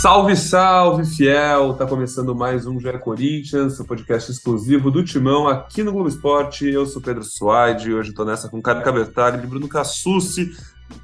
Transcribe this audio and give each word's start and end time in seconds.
Salve, 0.00 0.34
salve, 0.34 1.04
fiel! 1.04 1.74
Tá 1.74 1.86
começando 1.86 2.34
mais 2.34 2.64
um 2.64 2.80
GE 2.80 2.90
Corinthians, 3.00 3.78
o 3.80 3.84
podcast 3.84 4.30
exclusivo 4.30 4.90
do 4.90 5.04
Timão 5.04 5.46
aqui 5.46 5.82
no 5.82 5.92
Globo 5.92 6.08
Esporte. 6.08 6.66
Eu 6.66 6.86
sou 6.86 7.02
Pedro 7.02 7.22
Suaide, 7.22 7.92
hoje 7.92 8.14
tô 8.14 8.24
nessa 8.24 8.48
com 8.48 8.62
Caio 8.62 8.82
Cabertari 8.82 9.36
e 9.36 9.46
Bruno 9.46 9.68
Cassucci 9.68 10.52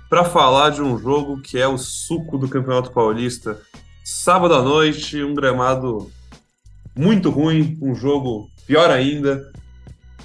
para 0.08 0.24
falar 0.24 0.70
de 0.70 0.80
um 0.80 0.96
jogo 0.96 1.42
que 1.42 1.58
é 1.58 1.68
o 1.68 1.76
suco 1.76 2.38
do 2.38 2.48
Campeonato 2.48 2.90
Paulista. 2.90 3.60
Sábado 4.02 4.54
à 4.54 4.62
noite, 4.62 5.22
um 5.22 5.34
gramado 5.34 6.10
muito 6.96 7.28
ruim, 7.28 7.78
um 7.82 7.94
jogo 7.94 8.48
pior 8.66 8.90
ainda. 8.90 9.52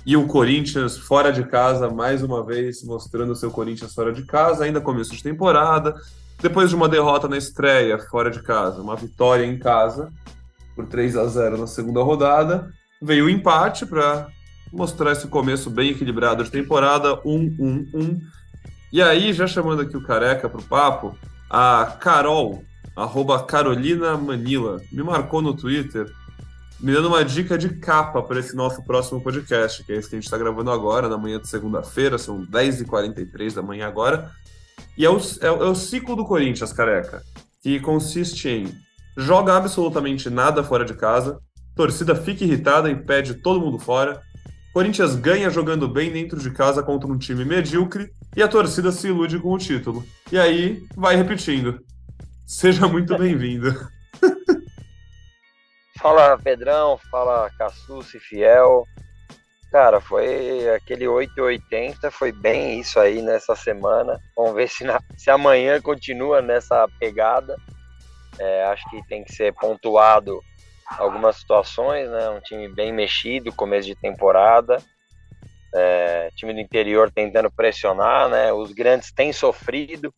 E 0.05 0.15
o 0.15 0.25
Corinthians 0.27 0.97
fora 0.97 1.29
de 1.33 1.43
casa, 1.43 1.89
mais 1.89 2.23
uma 2.23 2.41
vez, 2.41 2.81
mostrando 2.85 3.33
o 3.33 3.35
seu 3.35 3.51
Corinthians 3.51 3.93
fora 3.93 4.13
de 4.13 4.23
casa, 4.23 4.63
ainda 4.63 4.79
começo 4.79 5.13
de 5.13 5.21
temporada, 5.21 5.93
depois 6.41 6.69
de 6.69 6.75
uma 6.75 6.89
derrota 6.89 7.27
na 7.27 7.37
estreia, 7.37 7.99
fora 7.99 8.31
de 8.31 8.41
casa, 8.41 8.81
uma 8.81 8.95
vitória 8.95 9.45
em 9.45 9.59
casa, 9.59 10.11
por 10.75 10.87
3 10.87 11.15
a 11.17 11.27
0 11.27 11.57
na 11.57 11.67
segunda 11.67 12.01
rodada, 12.01 12.71
veio 13.01 13.25
o 13.25 13.29
empate 13.29 13.85
para 13.85 14.27
mostrar 14.71 15.11
esse 15.11 15.27
começo 15.27 15.69
bem 15.69 15.91
equilibrado 15.91 16.43
de 16.43 16.49
temporada, 16.49 17.17
1-1-1. 17.23 18.19
E 18.91 19.01
aí, 19.01 19.33
já 19.33 19.45
chamando 19.45 19.81
aqui 19.81 19.95
o 19.95 20.03
Careca 20.03 20.49
para 20.49 20.59
o 20.59 20.63
papo, 20.63 21.17
a 21.49 21.97
Carol, 21.99 22.63
arroba 22.95 23.43
Carolina 23.43 24.17
Manila, 24.17 24.81
me 24.91 25.03
marcou 25.03 25.41
no 25.41 25.53
Twitter, 25.53 26.11
me 26.79 26.91
dando 26.91 27.09
uma 27.09 27.23
dica 27.23 27.57
de 27.57 27.69
capa 27.69 28.21
para 28.23 28.39
esse 28.39 28.55
nosso 28.55 28.83
próximo 28.83 29.21
podcast, 29.21 29.83
que 29.83 29.93
é 29.93 29.97
esse 29.97 30.09
que 30.09 30.15
a 30.15 30.17
gente 30.17 30.25
está 30.25 30.37
gravando 30.37 30.71
agora, 30.71 31.07
na 31.07 31.17
manhã 31.17 31.39
de 31.39 31.47
segunda-feira, 31.47 32.17
são 32.17 32.45
10h43 32.45 33.53
da 33.53 33.61
manhã 33.61 33.87
agora. 33.87 34.31
E 34.97 35.05
é 35.05 35.09
o, 35.09 35.17
é, 35.17 35.47
é 35.47 35.51
o 35.51 35.75
ciclo 35.75 36.15
do 36.15 36.25
Corinthians, 36.25 36.73
careca, 36.73 37.23
que 37.61 37.79
consiste 37.79 38.49
em 38.49 38.75
joga 39.17 39.55
absolutamente 39.55 40.29
nada 40.29 40.63
fora 40.63 40.85
de 40.85 40.93
casa, 40.93 41.39
torcida 41.75 42.15
fica 42.15 42.43
irritada 42.43 42.89
e 42.89 42.95
pede 42.95 43.35
todo 43.35 43.59
mundo 43.59 43.77
fora, 43.77 44.21
Corinthians 44.73 45.15
ganha 45.15 45.49
jogando 45.49 45.87
bem 45.87 46.11
dentro 46.11 46.39
de 46.39 46.49
casa 46.49 46.81
contra 46.81 47.11
um 47.11 47.17
time 47.17 47.43
medíocre 47.43 48.09
e 48.35 48.41
a 48.41 48.47
torcida 48.47 48.91
se 48.91 49.07
ilude 49.07 49.37
com 49.37 49.51
o 49.51 49.57
título. 49.57 50.03
E 50.31 50.39
aí 50.39 50.81
vai 50.95 51.15
repetindo. 51.15 51.81
Seja 52.47 52.87
muito 52.87 53.17
bem-vindo. 53.17 53.75
fala 56.01 56.37
Pedrão, 56.37 56.97
fala 57.09 57.49
Cassucci 57.57 58.17
Fiel. 58.19 58.85
Cara, 59.71 60.01
foi 60.01 60.69
aquele 60.69 61.07
880, 61.07 62.11
foi 62.11 62.33
bem 62.33 62.81
isso 62.81 62.99
aí 62.99 63.21
nessa 63.21 63.55
semana. 63.55 64.19
Vamos 64.35 64.53
ver 64.53 64.67
se, 64.67 64.83
na, 64.83 64.99
se 65.17 65.31
amanhã 65.31 65.81
continua 65.81 66.41
nessa 66.41 66.85
pegada. 66.99 67.55
É, 68.37 68.65
acho 68.65 68.83
que 68.89 69.01
tem 69.07 69.23
que 69.23 69.31
ser 69.31 69.53
pontuado 69.53 70.41
algumas 70.97 71.37
situações, 71.37 72.09
né? 72.09 72.29
Um 72.31 72.41
time 72.41 72.67
bem 72.67 72.91
mexido, 72.91 73.55
começo 73.55 73.87
de 73.87 73.95
temporada. 73.95 74.77
É, 75.73 76.29
time 76.35 76.53
do 76.53 76.59
interior 76.59 77.09
tentando 77.09 77.49
pressionar, 77.49 78.27
né? 78.27 78.51
Os 78.51 78.73
grandes 78.73 79.13
têm 79.13 79.31
sofrido. 79.31 80.13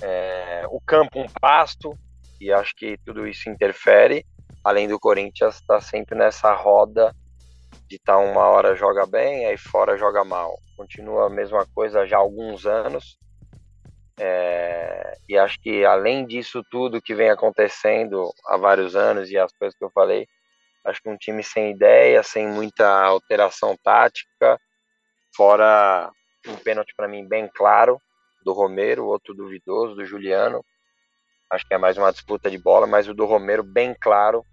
É, 0.00 0.62
o 0.70 0.80
campo 0.80 1.18
um 1.18 1.26
pasto, 1.40 1.98
e 2.40 2.52
acho 2.52 2.76
que 2.76 2.96
tudo 3.04 3.26
isso 3.26 3.50
interfere. 3.50 4.24
Além 4.62 4.86
do 4.86 5.00
Corinthians 5.00 5.56
estar 5.56 5.74
tá 5.74 5.80
sempre 5.80 6.16
nessa 6.16 6.54
roda 6.54 7.12
de 7.88 7.96
estar 7.96 8.14
tá 8.14 8.18
uma 8.18 8.46
hora 8.46 8.74
joga 8.74 9.06
bem, 9.06 9.46
aí 9.46 9.56
fora 9.56 9.96
joga 9.96 10.24
mal. 10.24 10.58
Continua 10.76 11.26
a 11.26 11.30
mesma 11.30 11.66
coisa 11.74 12.06
já 12.06 12.16
há 12.16 12.20
alguns 12.20 12.66
anos. 12.66 13.18
É, 14.18 15.14
e 15.28 15.36
acho 15.36 15.60
que 15.60 15.84
além 15.84 16.26
disso 16.26 16.62
tudo 16.70 17.02
que 17.02 17.14
vem 17.14 17.30
acontecendo 17.30 18.30
há 18.46 18.56
vários 18.56 18.96
anos 18.96 19.30
e 19.30 19.36
as 19.36 19.52
coisas 19.52 19.76
que 19.76 19.84
eu 19.84 19.90
falei, 19.90 20.26
acho 20.84 21.02
que 21.02 21.08
um 21.08 21.16
time 21.16 21.42
sem 21.42 21.70
ideia, 21.70 22.22
sem 22.22 22.48
muita 22.48 22.88
alteração 22.88 23.76
tática, 23.82 24.58
fora 25.36 26.10
um 26.46 26.56
pênalti 26.56 26.94
para 26.96 27.08
mim 27.08 27.26
bem 27.26 27.50
claro 27.54 28.00
do 28.44 28.52
Romero, 28.52 29.06
outro 29.06 29.34
duvidoso 29.34 29.94
do 29.94 30.06
Juliano. 30.06 30.64
Acho 31.50 31.66
que 31.66 31.74
é 31.74 31.78
mais 31.78 31.98
uma 31.98 32.12
disputa 32.12 32.50
de 32.50 32.58
bola, 32.58 32.86
mas 32.86 33.08
o 33.08 33.14
do 33.14 33.24
Romero 33.24 33.62
bem 33.62 33.94
claro 34.00 34.44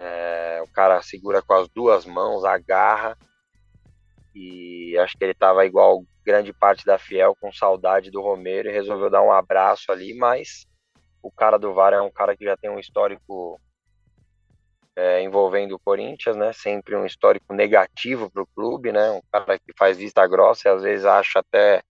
é, 0.00 0.60
o 0.62 0.68
cara 0.68 1.02
segura 1.02 1.42
com 1.42 1.54
as 1.54 1.68
duas 1.68 2.06
mãos, 2.06 2.44
agarra. 2.44 3.16
E 4.34 4.96
acho 4.98 5.16
que 5.16 5.24
ele 5.24 5.32
estava 5.32 5.66
igual 5.66 6.04
grande 6.24 6.52
parte 6.52 6.84
da 6.84 6.98
Fiel, 6.98 7.34
com 7.40 7.52
saudade 7.52 8.10
do 8.10 8.20
Romero, 8.20 8.68
e 8.68 8.72
resolveu 8.72 9.10
dar 9.10 9.22
um 9.22 9.32
abraço 9.32 9.90
ali, 9.90 10.14
mas 10.14 10.66
o 11.22 11.30
cara 11.30 11.58
do 11.58 11.74
VAR 11.74 11.92
é 11.92 12.00
um 12.00 12.10
cara 12.10 12.36
que 12.36 12.44
já 12.44 12.56
tem 12.56 12.70
um 12.70 12.78
histórico 12.78 13.60
é, 14.94 15.22
envolvendo 15.22 15.74
o 15.74 15.78
Corinthians, 15.78 16.36
né? 16.36 16.52
Sempre 16.52 16.96
um 16.96 17.06
histórico 17.06 17.52
negativo 17.54 18.30
para 18.30 18.42
o 18.42 18.46
clube, 18.46 18.92
né? 18.92 19.10
Um 19.10 19.22
cara 19.32 19.58
que 19.58 19.72
faz 19.76 19.96
vista 19.96 20.26
grossa 20.26 20.68
e 20.68 20.72
às 20.72 20.82
vezes 20.82 21.04
acha 21.04 21.40
até 21.40 21.82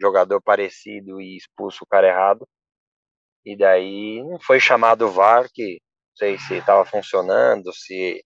jogador 0.00 0.40
parecido 0.40 1.20
e 1.20 1.36
expulsa 1.36 1.78
o 1.82 1.86
cara 1.86 2.08
errado. 2.08 2.46
E 3.44 3.56
daí 3.56 4.22
não 4.22 4.38
foi 4.38 4.60
chamado 4.60 5.06
o 5.06 5.10
VAR, 5.10 5.48
que 5.52 5.80
sei 6.16 6.38
se 6.38 6.54
estava 6.54 6.84
funcionando, 6.84 7.72
se 7.72 8.24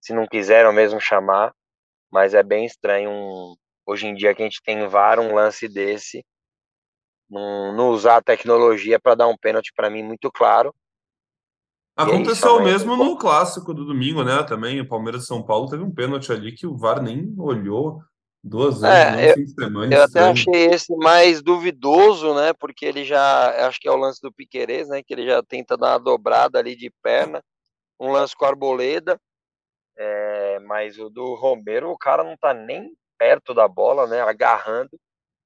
se 0.00 0.12
não 0.12 0.26
quiseram 0.26 0.72
mesmo 0.72 1.00
chamar, 1.00 1.54
mas 2.10 2.34
é 2.34 2.42
bem 2.42 2.66
estranho 2.66 3.08
um, 3.08 3.54
hoje 3.86 4.08
em 4.08 4.14
dia 4.14 4.34
que 4.34 4.42
a 4.42 4.44
gente 4.44 4.60
tem 4.62 4.88
VAR 4.88 5.20
um 5.20 5.32
lance 5.32 5.68
desse, 5.68 6.24
não, 7.30 7.72
não 7.72 7.88
usar 7.90 8.16
a 8.16 8.22
tecnologia 8.22 9.00
para 9.00 9.14
dar 9.14 9.28
um 9.28 9.36
pênalti 9.36 9.72
para 9.74 9.88
mim 9.88 10.02
muito 10.02 10.30
claro. 10.30 10.74
É 11.96 12.02
Aconteceu 12.02 12.60
é 12.60 12.64
mesmo 12.64 12.96
no 12.96 13.16
clássico 13.16 13.72
do 13.72 13.84
domingo, 13.84 14.24
né? 14.24 14.42
Também 14.42 14.80
o 14.80 14.88
Palmeiras 14.88 15.24
e 15.24 15.26
São 15.26 15.42
Paulo 15.42 15.68
teve 15.68 15.82
um 15.82 15.94
pênalti 15.94 16.32
ali 16.32 16.52
que 16.52 16.66
o 16.66 16.76
VAR 16.76 17.00
nem 17.02 17.34
olhou. 17.38 18.02
Duas 18.44 18.80
vezes 18.80 18.96
é, 18.96 19.28
no 19.28 19.34
fim 19.34 19.44
de 19.44 19.54
semana. 19.54 19.94
Eu 19.94 20.02
até 20.02 20.20
achei 20.20 20.66
esse 20.66 20.94
mais 20.96 21.40
duvidoso, 21.40 22.34
né? 22.34 22.52
Porque 22.52 22.84
ele 22.84 23.04
já. 23.04 23.68
Acho 23.68 23.78
que 23.78 23.86
é 23.86 23.92
o 23.92 23.96
lance 23.96 24.20
do 24.20 24.32
Piquerez, 24.32 24.88
né? 24.88 25.00
Que 25.00 25.14
ele 25.14 25.26
já 25.26 25.40
tenta 25.42 25.76
dar 25.76 25.92
uma 25.92 26.00
dobrada 26.00 26.58
ali 26.58 26.74
de 26.74 26.90
perna. 27.02 27.40
Um 28.00 28.10
lance 28.10 28.34
com 28.36 28.44
a 28.44 28.48
arboleda. 28.48 29.16
É, 29.96 30.58
mas 30.66 30.98
o 30.98 31.08
do 31.08 31.34
Romero, 31.34 31.90
o 31.90 31.98
cara 31.98 32.24
não 32.24 32.36
tá 32.36 32.52
nem 32.52 32.92
perto 33.16 33.54
da 33.54 33.68
bola, 33.68 34.08
né? 34.08 34.20
Agarrando. 34.20 34.90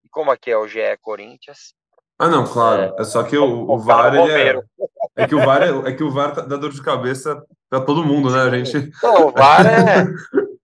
E 0.02 0.08
como 0.08 0.30
aqui 0.30 0.50
é 0.50 0.56
o 0.56 0.66
GE 0.66 0.80
Corinthians. 1.02 1.74
Ah, 2.18 2.28
não, 2.28 2.46
claro. 2.46 2.94
É, 2.96 3.02
é 3.02 3.04
só 3.04 3.22
que 3.22 3.36
o, 3.36 3.44
o, 3.44 3.74
o 3.74 3.78
VAR. 3.78 4.14
Ele 4.14 4.32
é, 4.32 4.62
é, 5.16 5.26
que 5.26 5.34
o 5.34 5.44
VAR 5.44 5.62
é, 5.62 5.90
é 5.90 5.92
que 5.92 6.02
o 6.02 6.10
VAR 6.10 6.34
dá 6.46 6.56
dor 6.56 6.72
de 6.72 6.82
cabeça 6.82 7.44
pra 7.68 7.80
todo 7.80 8.04
mundo, 8.04 8.30
né? 8.30 8.40
A 8.40 8.50
gente. 8.50 8.90
Não, 9.02 9.28
o 9.28 9.32
VAR 9.32 9.66
é. 9.66 10.06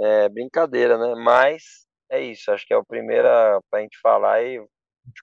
é 0.00 0.28
brincadeira, 0.28 0.98
né? 0.98 1.14
Mas 1.14 1.86
é 2.10 2.20
isso, 2.20 2.50
acho 2.50 2.66
que 2.66 2.74
é 2.74 2.76
o 2.76 2.84
primeiro 2.84 3.28
pra 3.70 3.80
gente 3.80 3.98
falar 4.00 4.42
e 4.42 4.58
o 4.58 4.68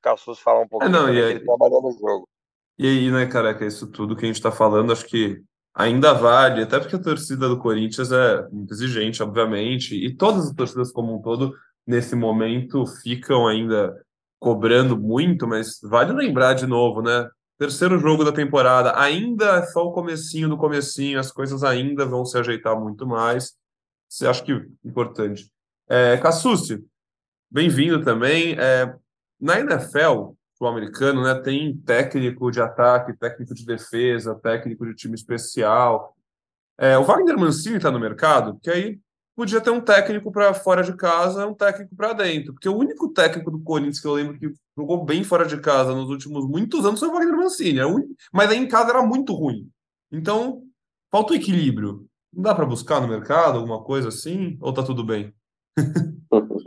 Cassus 0.01 0.39
falar 0.39 0.61
um 0.61 0.67
pouquinho 0.67 0.89
é, 0.89 0.91
não, 0.91 1.13
e 1.13 1.21
aí, 1.21 1.31
ele 1.31 1.45
trabalhou 1.45 1.81
no 1.81 1.91
jogo. 1.91 2.27
E 2.77 2.87
aí, 2.87 3.11
né, 3.11 3.25
careca, 3.25 3.65
isso 3.65 3.91
tudo 3.91 4.15
que 4.15 4.25
a 4.25 4.27
gente 4.27 4.41
tá 4.41 4.51
falando, 4.51 4.91
acho 4.91 5.05
que 5.05 5.41
ainda 5.73 6.13
vale, 6.13 6.63
até 6.63 6.79
porque 6.79 6.95
a 6.95 7.01
torcida 7.01 7.47
do 7.47 7.59
Corinthians 7.59 8.11
é 8.11 8.47
muito 8.49 8.73
exigente, 8.73 9.21
obviamente, 9.21 9.95
e 9.95 10.15
todas 10.15 10.47
as 10.47 10.53
torcidas 10.53 10.91
como 10.91 11.15
um 11.15 11.21
todo, 11.21 11.53
nesse 11.85 12.15
momento, 12.15 12.85
ficam 13.03 13.47
ainda 13.47 13.95
cobrando 14.39 14.97
muito, 14.97 15.47
mas 15.47 15.79
vale 15.83 16.13
lembrar 16.13 16.53
de 16.53 16.67
novo, 16.67 17.01
né? 17.01 17.27
Terceiro 17.57 17.97
jogo 17.97 18.23
da 18.23 18.31
temporada, 18.31 18.99
ainda 18.99 19.57
é 19.57 19.65
só 19.65 19.83
o 19.83 19.91
comecinho 19.91 20.47
do 20.47 20.57
comecinho, 20.57 21.19
as 21.19 21.31
coisas 21.31 21.63
ainda 21.63 22.05
vão 22.05 22.23
se 22.23 22.37
ajeitar 22.37 22.79
muito 22.79 23.07
mais. 23.07 23.53
Você 24.09 24.25
acha 24.25 24.43
que 24.43 24.53
importante? 24.83 25.51
É, 25.89 26.17
Cassucci, 26.17 26.83
bem-vindo 27.51 28.03
também. 28.03 28.57
É, 28.57 28.93
na 29.39 29.59
NFL, 29.59 30.33
o 30.59 30.67
americano, 30.67 31.23
né, 31.23 31.35
tem 31.35 31.77
técnico 31.77 32.49
de 32.49 32.61
ataque, 32.61 33.17
técnico 33.17 33.53
de 33.53 33.65
defesa, 33.65 34.35
técnico 34.35 34.85
de 34.85 34.95
time 34.95 35.15
especial. 35.15 36.15
É, 36.77 36.97
o 36.97 37.03
Wagner 37.03 37.37
Mancini 37.37 37.77
está 37.77 37.91
no 37.91 37.99
mercado, 37.99 38.57
que 38.61 38.69
aí 38.69 38.99
podia 39.35 39.61
ter 39.61 39.69
um 39.69 39.81
técnico 39.81 40.31
para 40.31 40.53
fora 40.53 40.81
de 40.81 40.95
casa, 40.95 41.45
um 41.45 41.53
técnico 41.53 41.95
para 41.95 42.13
dentro, 42.13 42.53
porque 42.53 42.67
o 42.69 42.75
único 42.75 43.09
técnico 43.13 43.51
do 43.51 43.59
Corinthians 43.59 43.99
que 43.99 44.07
eu 44.07 44.13
lembro 44.13 44.39
que 44.39 44.51
jogou 44.75 45.05
bem 45.05 45.23
fora 45.23 45.45
de 45.45 45.59
casa 45.59 45.93
nos 45.93 46.09
últimos 46.09 46.47
muitos 46.47 46.85
anos 46.85 46.99
foi 46.99 47.09
o 47.09 47.11
Wagner 47.11 47.37
Mancini, 47.37 47.79
é 47.79 47.85
mas 48.33 48.49
aí 48.49 48.57
em 48.57 48.67
casa 48.67 48.89
era 48.89 49.03
muito 49.03 49.33
ruim. 49.33 49.69
Então, 50.11 50.63
falta 51.11 51.33
o 51.33 51.35
equilíbrio. 51.35 52.07
Não 52.33 52.43
dá 52.43 52.53
para 52.53 52.65
buscar 52.65 53.01
no 53.01 53.07
mercado 53.07 53.57
alguma 53.57 53.83
coisa 53.83 54.09
assim? 54.09 54.57
Ou 54.61 54.73
tá 54.73 54.83
tudo 54.83 55.03
bem? 55.03 55.33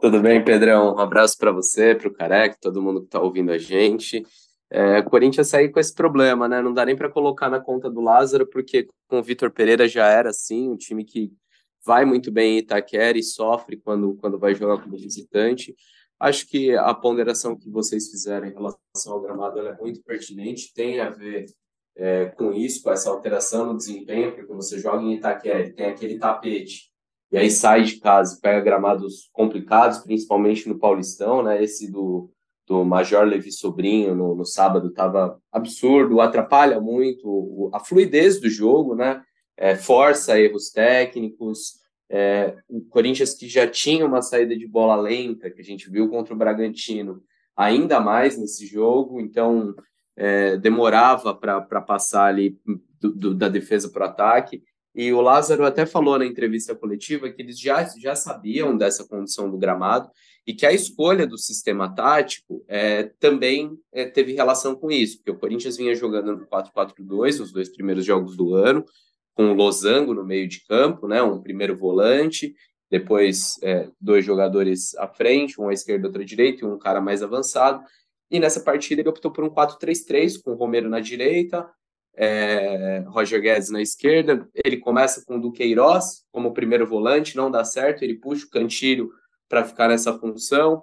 Tudo 0.00 0.20
bem, 0.20 0.44
Pedrão? 0.44 0.94
Um 0.94 1.00
abraço 1.00 1.36
para 1.36 1.50
você, 1.50 1.92
para 1.92 2.06
o 2.06 2.14
Careca, 2.14 2.56
todo 2.60 2.80
mundo 2.80 3.00
que 3.00 3.06
está 3.06 3.20
ouvindo 3.20 3.50
a 3.50 3.58
gente. 3.58 4.24
É, 4.70 5.00
o 5.00 5.04
Corinthians 5.04 5.48
saiu 5.48 5.72
com 5.72 5.80
esse 5.80 5.92
problema, 5.92 6.48
né? 6.48 6.62
Não 6.62 6.72
dá 6.72 6.84
nem 6.84 6.94
para 6.94 7.10
colocar 7.10 7.50
na 7.50 7.58
conta 7.58 7.90
do 7.90 8.00
Lázaro, 8.00 8.46
porque 8.46 8.86
com 9.08 9.18
o 9.18 9.22
Vitor 9.22 9.50
Pereira 9.50 9.88
já 9.88 10.06
era 10.06 10.30
assim, 10.30 10.68
um 10.68 10.76
time 10.76 11.04
que 11.04 11.32
vai 11.84 12.04
muito 12.04 12.30
bem 12.30 12.54
em 12.54 12.58
Itaquera 12.58 13.18
e 13.18 13.22
sofre 13.22 13.76
quando, 13.78 14.14
quando 14.16 14.38
vai 14.38 14.54
jogar 14.54 14.82
como 14.82 14.96
visitante. 14.96 15.74
Acho 16.20 16.46
que 16.46 16.76
a 16.76 16.94
ponderação 16.94 17.56
que 17.56 17.70
vocês 17.70 18.08
fizeram 18.10 18.46
em 18.46 18.52
relação 18.52 19.12
ao 19.12 19.20
gramado 19.20 19.58
é 19.60 19.76
muito 19.78 20.02
pertinente, 20.02 20.72
tem 20.74 21.00
a 21.00 21.10
ver 21.10 21.46
é, 21.98 22.26
com 22.26 22.52
isso, 22.52 22.82
com 22.82 22.92
essa 22.92 23.10
alteração 23.10 23.66
no 23.66 23.76
desempenho, 23.76 24.32
porque 24.32 24.52
você 24.52 24.78
joga 24.78 25.02
em 25.02 25.14
Itaquera, 25.14 25.68
tem 25.72 25.86
aquele 25.86 26.16
tapete, 26.16 26.88
e 27.30 27.36
aí 27.36 27.50
sai 27.50 27.82
de 27.82 27.96
casa, 27.96 28.38
pega 28.40 28.60
gramados 28.60 29.28
complicados, 29.32 29.98
principalmente 29.98 30.68
no 30.68 30.78
Paulistão, 30.78 31.42
né? 31.42 31.62
Esse 31.62 31.90
do, 31.90 32.30
do 32.66 32.84
Major 32.84 33.24
Levi 33.24 33.52
Sobrinho 33.52 34.14
no, 34.14 34.34
no 34.34 34.46
sábado 34.46 34.88
estava 34.88 35.38
absurdo, 35.52 36.20
atrapalha 36.20 36.80
muito 36.80 37.70
a 37.74 37.80
fluidez 37.80 38.40
do 38.40 38.48
jogo, 38.48 38.94
né? 38.94 39.22
É, 39.56 39.76
força 39.76 40.40
erros 40.40 40.70
técnicos. 40.70 41.80
É, 42.08 42.56
o 42.66 42.80
Corinthians 42.80 43.34
que 43.34 43.46
já 43.46 43.66
tinha 43.68 44.06
uma 44.06 44.22
saída 44.22 44.56
de 44.56 44.66
bola 44.66 44.96
lenta, 44.96 45.50
que 45.50 45.60
a 45.60 45.64
gente 45.64 45.90
viu 45.90 46.08
contra 46.08 46.32
o 46.32 46.38
Bragantino, 46.38 47.22
ainda 47.54 48.00
mais 48.00 48.38
nesse 48.38 48.64
jogo, 48.64 49.20
então 49.20 49.74
é, 50.18 50.56
demorava 50.56 51.32
para 51.32 51.80
passar 51.80 52.24
ali 52.24 52.58
do, 53.00 53.12
do, 53.12 53.34
da 53.34 53.48
defesa 53.48 53.88
para 53.88 54.06
o 54.06 54.08
ataque. 54.08 54.62
E 54.92 55.12
o 55.12 55.20
Lázaro 55.20 55.64
até 55.64 55.86
falou 55.86 56.18
na 56.18 56.26
entrevista 56.26 56.74
coletiva 56.74 57.30
que 57.30 57.40
eles 57.40 57.58
já, 57.58 57.84
já 58.00 58.16
sabiam 58.16 58.76
dessa 58.76 59.06
condição 59.06 59.48
do 59.48 59.56
gramado 59.56 60.10
e 60.44 60.52
que 60.52 60.66
a 60.66 60.72
escolha 60.72 61.24
do 61.24 61.38
sistema 61.38 61.94
tático 61.94 62.64
é, 62.66 63.04
também 63.20 63.78
é, 63.92 64.06
teve 64.06 64.32
relação 64.32 64.74
com 64.74 64.90
isso, 64.90 65.18
porque 65.18 65.30
o 65.30 65.38
Corinthians 65.38 65.76
vinha 65.76 65.94
jogando 65.94 66.36
no 66.36 66.46
4-4-2 66.46 67.40
os 67.40 67.52
dois 67.52 67.68
primeiros 67.68 68.04
jogos 68.04 68.36
do 68.36 68.54
ano, 68.54 68.84
com 69.34 69.52
o 69.52 69.54
Losango 69.54 70.14
no 70.14 70.24
meio 70.24 70.48
de 70.48 70.66
campo, 70.66 71.06
né, 71.06 71.22
um 71.22 71.40
primeiro 71.40 71.76
volante, 71.76 72.56
depois 72.90 73.56
é, 73.62 73.88
dois 74.00 74.24
jogadores 74.24 74.96
à 74.96 75.06
frente, 75.06 75.60
um 75.60 75.68
à 75.68 75.72
esquerda, 75.72 76.08
outro 76.08 76.22
à 76.22 76.24
direita, 76.24 76.64
e 76.64 76.68
um 76.68 76.78
cara 76.78 77.00
mais 77.00 77.22
avançado. 77.22 77.84
E 78.30 78.38
nessa 78.38 78.60
partida 78.60 79.00
ele 79.00 79.08
optou 79.08 79.30
por 79.30 79.44
um 79.44 79.50
4-3-3, 79.50 80.42
com 80.42 80.52
o 80.52 80.54
Romero 80.54 80.88
na 80.88 81.00
direita, 81.00 81.68
é, 82.14 83.04
Roger 83.06 83.40
Guedes 83.40 83.70
na 83.70 83.80
esquerda. 83.80 84.46
Ele 84.64 84.76
começa 84.76 85.24
com 85.24 85.36
o 85.36 85.40
Duqueiroz 85.40 86.24
como 86.30 86.52
primeiro 86.52 86.86
volante, 86.86 87.36
não 87.36 87.50
dá 87.50 87.64
certo, 87.64 88.02
ele 88.02 88.14
puxa 88.14 88.46
o 88.46 88.50
Cantilho 88.50 89.10
para 89.48 89.64
ficar 89.64 89.88
nessa 89.88 90.18
função. 90.18 90.74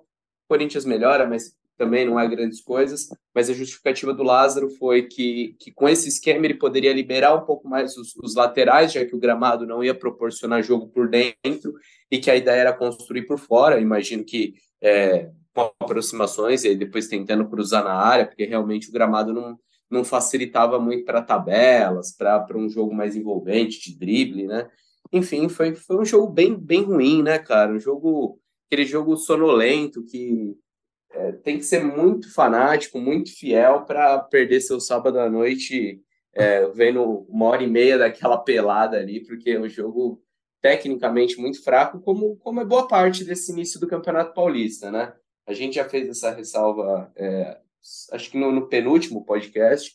O 0.45 0.47
Corinthians 0.47 0.85
melhora, 0.85 1.27
mas 1.27 1.55
também 1.77 2.05
não 2.05 2.19
é 2.19 2.27
grandes 2.27 2.61
coisas. 2.61 3.09
Mas 3.33 3.49
a 3.49 3.53
justificativa 3.53 4.13
do 4.13 4.23
Lázaro 4.23 4.69
foi 4.69 5.03
que, 5.03 5.55
que 5.59 5.71
com 5.71 5.87
esse 5.89 6.07
esquema 6.07 6.45
ele 6.45 6.55
poderia 6.55 6.93
liberar 6.93 7.35
um 7.35 7.45
pouco 7.45 7.67
mais 7.67 7.97
os, 7.97 8.15
os 8.15 8.35
laterais, 8.35 8.93
já 8.93 9.05
que 9.05 9.15
o 9.15 9.19
gramado 9.19 9.67
não 9.67 9.83
ia 9.83 9.93
proporcionar 9.93 10.63
jogo 10.63 10.87
por 10.87 11.09
dentro 11.09 11.73
e 12.09 12.17
que 12.17 12.31
a 12.31 12.35
ideia 12.35 12.61
era 12.61 12.73
construir 12.73 13.23
por 13.23 13.37
fora. 13.37 13.79
Imagino 13.79 14.23
que 14.23 14.53
é, 14.81 15.29
com 15.55 15.71
aproximações 15.79 16.65
e 16.65 16.75
depois 16.75 17.07
tentando 17.07 17.47
cruzar 17.47 17.83
na 17.83 17.93
área, 17.93 18.25
porque 18.27 18.45
realmente 18.45 18.89
o 18.89 18.91
gramado 18.91 19.33
não, 19.33 19.57
não 19.89 20.03
facilitava 20.03 20.77
muito 20.79 21.05
para 21.05 21.21
tabelas, 21.21 22.11
para 22.11 22.57
um 22.57 22.69
jogo 22.69 22.93
mais 22.93 23.15
envolvente, 23.15 23.81
de 23.81 23.97
drible, 23.97 24.47
né? 24.47 24.69
Enfim, 25.13 25.47
foi, 25.47 25.73
foi 25.73 25.97
um 25.97 26.05
jogo 26.05 26.27
bem, 26.27 26.55
bem 26.55 26.83
ruim, 26.83 27.23
né, 27.23 27.39
cara? 27.39 27.71
Um 27.71 27.79
jogo, 27.79 28.39
aquele 28.67 28.85
jogo 28.85 29.15
sonolento 29.15 30.03
que 30.03 30.57
é, 31.11 31.31
tem 31.31 31.57
que 31.57 31.63
ser 31.63 31.81
muito 31.81 32.33
fanático, 32.33 32.99
muito 32.99 33.33
fiel 33.33 33.85
para 33.85 34.19
perder 34.19 34.59
seu 34.59 34.79
sábado 34.81 35.17
à 35.19 35.29
noite 35.29 36.01
é, 36.33 36.67
vendo 36.67 37.25
uma 37.29 37.45
hora 37.45 37.63
e 37.63 37.67
meia 37.67 37.97
daquela 37.97 38.37
pelada 38.37 38.97
ali, 38.97 39.23
porque 39.23 39.51
é 39.51 39.59
um 39.59 39.69
jogo 39.69 40.21
tecnicamente 40.61 41.39
muito 41.39 41.63
fraco, 41.63 42.01
como, 42.01 42.35
como 42.37 42.59
é 42.59 42.65
boa 42.65 42.87
parte 42.87 43.23
desse 43.23 43.53
início 43.53 43.79
do 43.79 43.87
Campeonato 43.87 44.33
Paulista, 44.33 44.91
né? 44.91 45.13
A 45.47 45.53
gente 45.53 45.75
já 45.75 45.87
fez 45.87 46.07
essa 46.09 46.31
ressalva 46.31 47.11
é, 47.15 47.59
acho 48.11 48.31
que 48.31 48.37
no, 48.37 48.51
no 48.51 48.67
penúltimo 48.67 49.23
podcast, 49.25 49.93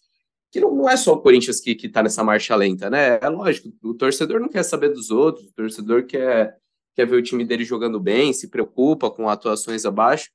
que 0.51 0.61
não, 0.61 0.75
não, 0.75 0.89
é 0.89 0.97
só 0.97 1.15
o 1.15 1.21
Corinthians 1.21 1.61
que, 1.61 1.75
que 1.75 1.89
tá 1.89 2.03
nessa 2.03 2.25
marcha 2.25 2.55
lenta, 2.57 2.91
né? 2.91 3.19
É 3.21 3.29
lógico, 3.29 3.73
o 3.83 3.95
torcedor 3.95 4.41
não 4.41 4.49
quer 4.49 4.63
saber 4.63 4.91
dos 4.91 5.11
outros, 5.11 5.47
o 5.47 5.55
torcedor 5.55 6.07
quer, 6.07 6.57
quer 6.95 7.07
ver 7.07 7.17
o 7.17 7.23
time 7.23 7.45
dele 7.45 7.65
jogando 7.65 8.01
bem, 8.01 8.33
se 8.33 8.49
preocupa 8.49 9.11
com 9.11 9.29
atuações 9.29 9.85
abaixo, 9.85 10.31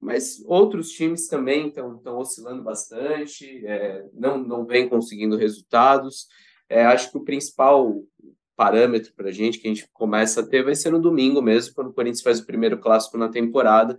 mas 0.00 0.42
outros 0.46 0.90
times 0.90 1.26
também 1.26 1.68
estão 1.68 2.18
oscilando 2.18 2.62
bastante, 2.62 3.66
é, 3.66 4.04
não, 4.12 4.38
não 4.38 4.64
vem 4.64 4.88
conseguindo 4.88 5.36
resultados. 5.36 6.26
É, 6.68 6.84
acho 6.84 7.10
que 7.10 7.18
o 7.18 7.24
principal 7.24 8.02
parâmetro 8.54 9.12
para 9.14 9.28
a 9.28 9.32
gente, 9.32 9.58
que 9.58 9.66
a 9.66 9.70
gente 9.70 9.88
começa 9.92 10.40
a 10.40 10.46
ter, 10.46 10.64
vai 10.64 10.74
ser 10.74 10.90
no 10.90 11.00
domingo 11.00 11.40
mesmo, 11.40 11.74
quando 11.74 11.88
o 11.88 11.92
Corinthians 11.92 12.22
faz 12.22 12.40
o 12.40 12.46
primeiro 12.46 12.78
clássico 12.78 13.16
na 13.16 13.28
temporada, 13.28 13.98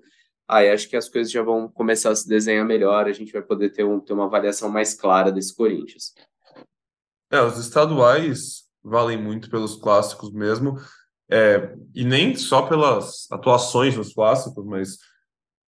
aí 0.50 0.69
acho 0.69 0.90
que 0.90 0.98
as 0.98 1.07
coisas 1.07 1.31
já 1.31 1.44
vão 1.44 1.69
começar 1.69 2.10
a 2.10 2.16
se 2.16 2.28
desenhar 2.28 2.66
melhor, 2.66 3.06
a 3.07 3.13
gente 3.13 3.31
vai 3.31 3.42
poder 3.42 3.69
ter, 3.69 3.84
um, 3.84 4.00
ter 4.00 4.13
uma 4.13 4.25
avaliação 4.25 4.69
mais 4.69 4.94
clara 4.94 5.31
desse 5.31 5.56
Corinthians. 5.56 6.13
É, 7.31 7.40
os 7.42 7.60
estaduais 7.60 8.63
valem 8.84 9.22
muito 9.22 9.50
pelos 9.50 9.75
clássicos 9.75 10.31
mesmo, 10.31 10.78
é, 11.30 11.75
e 11.94 12.04
nem 12.04 12.36
só 12.36 12.63
pelas 12.63 13.31
atuações 13.31 13.96
nos 13.96 14.12
clássicos, 14.13 14.66
mas 14.66 14.98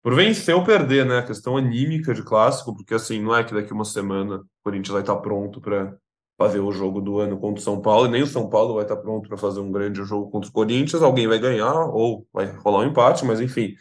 por 0.02 0.16
vencer 0.16 0.56
ou 0.56 0.64
perder, 0.64 1.06
né? 1.06 1.20
A 1.20 1.26
questão 1.26 1.56
anímica 1.56 2.14
de 2.14 2.24
clássico, 2.24 2.76
porque 2.76 2.96
assim, 2.96 3.22
não 3.22 3.36
é 3.36 3.44
que 3.44 3.54
daqui 3.54 3.72
uma 3.72 3.86
semana 3.86 4.38
o 4.38 4.46
Corinthians 4.64 4.94
vai 4.94 5.02
estar 5.02 5.18
pronto 5.18 5.62
para 5.62 5.96
fazer 6.36 6.60
o 6.60 6.72
jogo 6.72 7.00
do 7.00 7.20
ano 7.20 7.38
contra 7.38 7.62
o 7.62 7.64
São 7.64 7.80
Paulo, 7.80 8.08
e 8.08 8.10
nem 8.10 8.24
o 8.24 8.28
São 8.28 8.50
Paulo 8.50 8.74
vai 8.74 8.84
estar 8.84 8.98
pronto 8.98 9.30
para 9.30 9.38
fazer 9.38 9.60
um 9.60 9.72
grande 9.72 10.04
jogo 10.04 10.32
contra 10.32 10.50
o 10.50 10.54
Corinthians, 10.54 11.04
alguém 11.04 11.28
vai 11.28 11.38
ganhar 11.38 11.86
ou 11.94 12.26
vai 12.34 12.48
rolar 12.48 12.80
um 12.80 12.90
empate, 12.90 13.24
mas 13.24 13.40
enfim, 13.40 13.76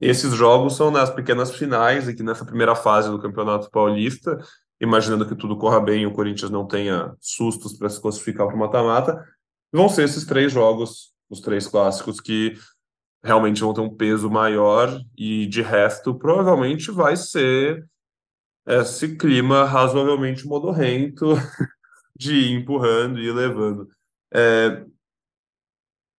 esses 0.00 0.32
jogos 0.34 0.76
são 0.76 0.90
nas 0.90 1.10
pequenas 1.10 1.54
finais, 1.54 2.06
aqui 2.08 2.22
nessa 2.22 2.44
primeira 2.44 2.74
fase 2.74 3.10
do 3.10 3.20
Campeonato 3.20 3.70
Paulista, 3.70 4.38
imaginando 4.80 5.26
que 5.26 5.34
tudo 5.34 5.56
corra 5.56 5.80
bem 5.80 6.02
e 6.02 6.06
o 6.06 6.12
Corinthians 6.12 6.50
não 6.50 6.66
tenha 6.66 7.12
sustos 7.20 7.72
para 7.72 7.88
se 7.88 8.00
classificar 8.00 8.46
para 8.46 8.56
o 8.56 8.58
mata-mata, 8.58 9.24
vão 9.72 9.88
ser 9.88 10.04
esses 10.04 10.24
três 10.24 10.52
jogos, 10.52 11.12
os 11.28 11.40
três 11.40 11.66
clássicos, 11.66 12.20
que 12.20 12.56
realmente 13.22 13.60
vão 13.60 13.74
ter 13.74 13.80
um 13.80 13.94
peso 13.94 14.30
maior 14.30 15.00
e 15.16 15.46
de 15.46 15.62
resto 15.62 16.14
provavelmente 16.14 16.90
vai 16.90 17.16
ser 17.16 17.84
esse 18.64 19.16
clima 19.16 19.64
razoavelmente 19.64 20.46
modorrento 20.46 21.34
de 22.16 22.34
ir 22.34 22.52
empurrando 22.52 23.18
e 23.18 23.32
levando. 23.32 23.88
É, 24.32 24.84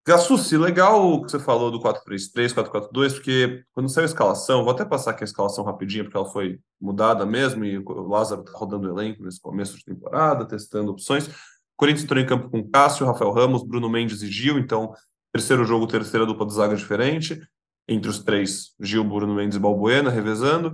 Gassucci, 0.10 0.58
legal 0.58 1.08
o 1.08 1.24
que 1.24 1.30
você 1.30 1.38
falou 1.38 1.70
do 1.70 1.80
4-3-3, 1.80 2.52
4-4-2, 2.56 3.14
porque 3.14 3.64
quando 3.72 3.90
saiu 3.90 4.06
a 4.06 4.08
escalação, 4.08 4.64
vou 4.64 4.74
até 4.74 4.84
passar 4.84 5.12
aqui 5.12 5.24
a 5.24 5.26
escalação 5.26 5.64
rapidinho, 5.64 6.06
porque 6.06 6.18
ela 6.18 6.26
foi 6.26 6.60
mudada 6.82 7.28
mesmo, 7.28 7.64
e 7.64 7.78
o 7.78 8.08
Lázaro 8.08 8.42
está 8.42 8.58
rodando 8.58 8.88
o 8.88 9.00
elenco 9.00 9.22
nesse 9.22 9.40
começo 9.40 9.78
de 9.78 9.86
temporada, 9.86 10.46
testando 10.46 10.90
opções. 10.90 11.28
O 11.28 11.32
Corinthians 11.78 12.06
entrou 12.06 12.20
em 12.20 12.26
campo 12.26 12.50
com 12.50 12.68
Cássio, 12.68 13.06
Rafael 13.06 13.32
Ramos, 13.32 13.62
Bruno 13.62 13.88
Mendes 13.88 14.24
e 14.24 14.28
Gil, 14.32 14.58
então, 14.58 14.96
terceiro 15.32 15.64
jogo, 15.64 15.86
terceira 15.86 16.26
dupla 16.26 16.48
de 16.48 16.56
zaga 16.56 16.76
diferente, 16.76 17.40
entre 17.88 18.10
os 18.10 18.18
três, 18.18 18.74
Gil, 18.80 19.04
Bruno 19.04 19.36
Mendes 19.36 19.58
e 19.58 19.60
Balbuena, 19.60 20.10
revezando. 20.10 20.74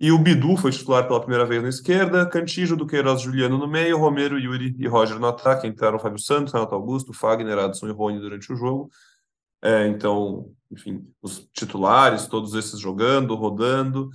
E 0.00 0.10
o 0.10 0.18
Bidu 0.18 0.56
foi 0.56 0.72
titular 0.72 1.06
pela 1.06 1.20
primeira 1.20 1.46
vez 1.46 1.62
na 1.62 1.68
esquerda, 1.68 2.26
Cantijo, 2.26 2.76
Duqueiroz, 2.76 3.22
Juliano 3.22 3.56
no 3.56 3.68
meio, 3.68 3.96
Romero, 3.96 4.38
Yuri 4.38 4.74
e 4.78 4.88
Roger 4.88 5.18
no 5.18 5.28
ataque. 5.28 5.66
Entraram 5.66 5.98
Fábio 5.98 6.18
Santos, 6.18 6.52
Renato 6.52 6.74
Augusto, 6.74 7.12
Fagner, 7.12 7.58
Adson 7.58 7.88
e 7.88 7.92
Rony 7.92 8.18
durante 8.18 8.52
o 8.52 8.56
jogo. 8.56 8.90
É, 9.62 9.86
então, 9.86 10.52
enfim, 10.70 11.08
os 11.22 11.48
titulares, 11.52 12.26
todos 12.26 12.54
esses 12.54 12.78
jogando, 12.78 13.34
rodando. 13.34 14.10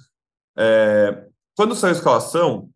É, 0.55 1.25
quando 1.55 1.73
saiu 1.75 1.93
a 1.93 1.97
escalação, 1.97 2.69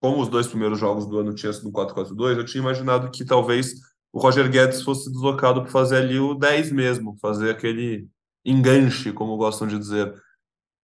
como 0.00 0.20
os 0.20 0.28
dois 0.28 0.46
primeiros 0.46 0.78
jogos 0.78 1.06
do 1.06 1.18
ano 1.18 1.34
tinham 1.34 1.52
sido 1.52 1.70
4-4-2, 1.70 2.38
eu 2.38 2.44
tinha 2.44 2.62
imaginado 2.62 3.10
que 3.10 3.24
talvez 3.24 3.74
o 4.12 4.18
Roger 4.18 4.50
Guedes 4.50 4.82
fosse 4.82 5.12
deslocado 5.12 5.62
para 5.62 5.70
fazer 5.70 5.96
ali 5.96 6.18
o 6.18 6.34
10 6.34 6.72
mesmo, 6.72 7.16
fazer 7.20 7.50
aquele 7.50 8.08
enganche, 8.44 9.12
como 9.12 9.36
gostam 9.36 9.68
de 9.68 9.78
dizer. 9.78 10.14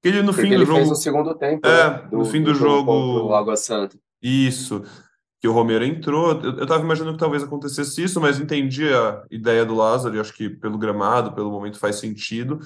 Ele 0.03 0.23
no 0.23 0.33
Porque 0.33 0.49
fim 0.49 0.57
do 0.57 0.65
jogo. 0.65 0.79
Fez 0.79 0.91
o 0.91 0.95
segundo 0.95 1.35
tempo. 1.35 1.67
É, 1.67 1.91
né, 1.91 2.09
do, 2.11 2.19
no 2.19 2.25
fim 2.25 2.43
do, 2.43 2.53
do 2.53 2.59
jogo. 2.59 2.93
O 2.93 3.35
Água 3.35 3.57
Santa. 3.57 3.97
Isso. 4.21 4.83
Que 5.41 5.49
o 5.49 5.53
Romero 5.53 5.85
entrou. 5.85 6.33
Eu, 6.43 6.59
eu 6.59 6.67
tava 6.67 6.83
imaginando 6.83 7.15
que 7.15 7.21
talvez 7.21 7.43
acontecesse 7.43 8.03
isso, 8.03 8.21
mas 8.21 8.41
entendi 8.41 8.93
a 8.93 9.25
ideia 9.31 9.65
do 9.65 9.75
Lázaro, 9.75 10.17
e 10.17 10.21
acho 10.21 10.33
que 10.33 10.49
pelo 10.49 10.79
gramado, 10.79 11.33
pelo 11.33 11.51
momento 11.51 11.79
faz 11.79 11.97
sentido. 11.97 12.61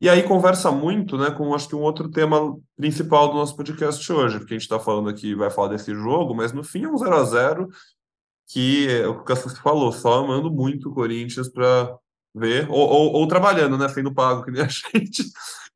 E 0.00 0.08
aí 0.08 0.22
conversa 0.22 0.70
muito, 0.70 1.18
né, 1.18 1.30
com 1.30 1.52
acho 1.54 1.68
que 1.68 1.74
um 1.74 1.80
outro 1.80 2.08
tema 2.08 2.56
principal 2.76 3.28
do 3.28 3.34
nosso 3.34 3.56
podcast 3.56 4.12
hoje, 4.12 4.38
porque 4.38 4.54
a 4.54 4.56
gente 4.56 4.62
está 4.62 4.78
falando 4.78 5.08
aqui, 5.08 5.34
vai 5.34 5.50
falar 5.50 5.68
desse 5.68 5.92
jogo, 5.92 6.36
mas 6.36 6.52
no 6.52 6.62
fim 6.62 6.84
é 6.84 6.88
um 6.88 6.96
0 6.96 7.14
a 7.16 7.24
0 7.24 7.68
que 8.48 8.88
é 8.88 9.06
o 9.06 9.24
que 9.24 9.34
você 9.34 9.56
falou, 9.56 9.92
só 9.92 10.24
amando 10.24 10.50
muito 10.50 10.88
o 10.88 10.94
Corinthians 10.94 11.48
para 11.48 11.94
ver, 12.34 12.66
ou, 12.70 12.88
ou, 12.88 13.12
ou, 13.14 13.28
trabalhando, 13.28 13.76
né? 13.76 13.88
Sendo 13.88 14.14
pago, 14.14 14.44
que 14.44 14.50
nem 14.50 14.62
a 14.62 14.68
gente. 14.68 15.24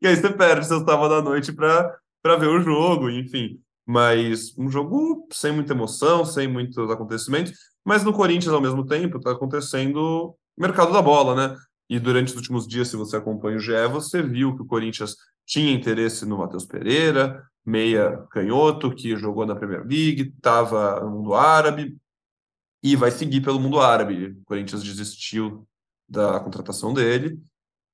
E 0.03 0.07
aí 0.09 0.17
você 0.17 0.31
perde 0.31 0.67
seu 0.67 0.81
sábado 0.85 1.11
da 1.11 1.23
noite 1.23 1.53
para 1.53 2.37
ver 2.37 2.49
o 2.49 2.61
jogo, 2.61 3.09
enfim. 3.09 3.61
Mas 3.87 4.53
um 4.59 4.69
jogo 4.69 5.29
sem 5.33 5.53
muita 5.53 5.75
emoção, 5.75 6.25
sem 6.25 6.49
muitos 6.49 6.91
acontecimentos. 6.91 7.53
Mas 7.85 8.03
no 8.03 8.13
Corinthians, 8.13 8.53
ao 8.53 8.61
mesmo 8.61 8.85
tempo, 8.85 9.19
está 9.19 9.31
acontecendo 9.31 10.37
mercado 10.59 10.93
da 10.93 11.01
bola, 11.01 11.37
né? 11.37 11.57
E 11.89 12.01
durante 12.01 12.31
os 12.31 12.37
últimos 12.37 12.67
dias, 12.67 12.89
se 12.89 12.97
você 12.97 13.17
acompanha 13.17 13.59
o 13.59 13.61
GE, 13.61 13.87
você 13.93 14.21
viu 14.21 14.57
que 14.57 14.63
o 14.63 14.67
Corinthians 14.67 15.15
tinha 15.47 15.73
interesse 15.73 16.27
no 16.27 16.39
Matheus 16.39 16.65
Pereira, 16.65 17.41
meia 17.65 18.27
canhoto, 18.33 18.93
que 18.93 19.17
jogou 19.17 19.47
na 19.47 19.55
Premier 19.55 19.87
League, 19.87 20.33
estava 20.35 21.01
no 21.01 21.11
mundo 21.11 21.35
árabe 21.35 21.97
e 22.83 22.97
vai 22.97 23.13
seguir 23.13 23.41
pelo 23.41 23.61
mundo 23.61 23.79
árabe. 23.79 24.37
O 24.41 24.45
Corinthians 24.47 24.83
desistiu 24.83 25.65
da 26.09 26.41
contratação 26.41 26.93
dele. 26.93 27.39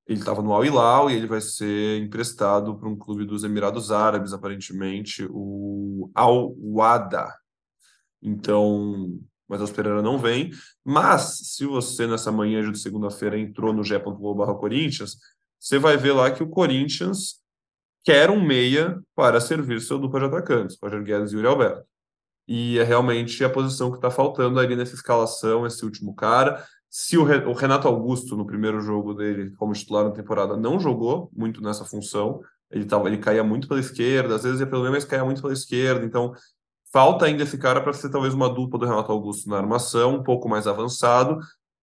Ele 0.09 0.21
estava 0.21 0.41
no 0.41 0.55
Al 0.55 0.65
Hilal 0.65 1.11
e 1.11 1.15
ele 1.15 1.27
vai 1.27 1.41
ser 1.41 2.01
emprestado 2.01 2.79
para 2.79 2.89
um 2.89 2.97
clube 2.97 3.27
dos 3.27 3.45
Emirados 3.45 3.93
Árabes, 3.93 4.33
aparentemente, 4.33 5.29
o 5.31 6.11
Al 6.15 6.55
Wada. 6.57 7.31
Então, 8.23 9.21
Matheus 9.47 9.71
Pereira 9.71 10.01
não 10.01 10.19
vem. 10.19 10.51
Mas, 10.83 11.55
se 11.55 11.67
você 11.67 12.07
nessa 12.07 12.33
manhã 12.33 12.71
de 12.71 12.79
segunda-feira 12.79 13.39
entrou 13.39 13.73
no 13.73 13.85
g.globo 13.85 14.47
Corinthians, 14.57 15.19
você 15.59 15.79
vai 15.79 15.99
ver 15.99 16.13
lá 16.13 16.31
que 16.31 16.43
o 16.43 16.49
Corinthians 16.49 17.43
quer 18.03 18.31
um 18.31 18.41
meia 18.41 18.99
para 19.15 19.41
servir 19.41 19.81
seu 19.83 19.99
dupla 19.99 20.21
de 20.21 20.27
atacantes, 20.27 20.79
Roger 20.83 21.03
Guedes 21.03 21.33
e 21.33 21.37
Yuri 21.37 21.47
Alberto. 21.47 21.85
E 22.47 22.79
é 22.79 22.83
realmente 22.83 23.45
a 23.45 23.51
posição 23.51 23.91
que 23.91 23.99
está 23.99 24.11
faltando 24.11 24.59
ali 24.59 24.75
nessa 24.75 24.95
escalação, 24.95 25.67
esse 25.67 25.85
último 25.85 26.15
cara. 26.15 26.65
Se 26.91 27.19
o 27.19 27.53
Renato 27.53 27.87
Augusto, 27.87 28.37
no 28.37 28.47
primeiro 28.47 28.81
jogo 28.81 29.15
dele 29.15 29.51
como 29.57 29.73
titular 29.73 30.05
na 30.05 30.11
temporada, 30.11 30.57
não 30.57 30.81
jogou 30.81 31.31
muito 31.37 31.63
nessa 31.63 31.85
função, 31.85 32.41
ele, 32.71 32.85
tava, 32.85 33.09
ele 33.09 33.19
caía 33.19 33.45
muito 33.45 33.69
pela 33.69 33.81
esquerda, 33.81 34.35
às 34.35 34.43
vezes 34.43 34.61
ia 34.61 34.67
pelo 34.67 34.83
meio, 34.83 34.93
mas 34.93 35.05
caía 35.05 35.25
muito 35.25 35.43
pela 35.43 35.53
esquerda, 35.53 36.05
então 36.05 36.33
falta 36.91 37.27
ainda 37.27 37.43
esse 37.43 37.59
cara 37.59 37.81
para 37.83 37.93
ser 37.93 38.11
talvez 38.11 38.33
uma 38.33 38.49
dupla 38.49 38.79
do 38.79 38.87
Renato 38.87 39.13
Augusto 39.13 39.49
na 39.49 39.59
armação, 39.59 40.17
um 40.17 40.23
pouco 40.23 40.49
mais 40.49 40.67
avançado, 40.67 41.39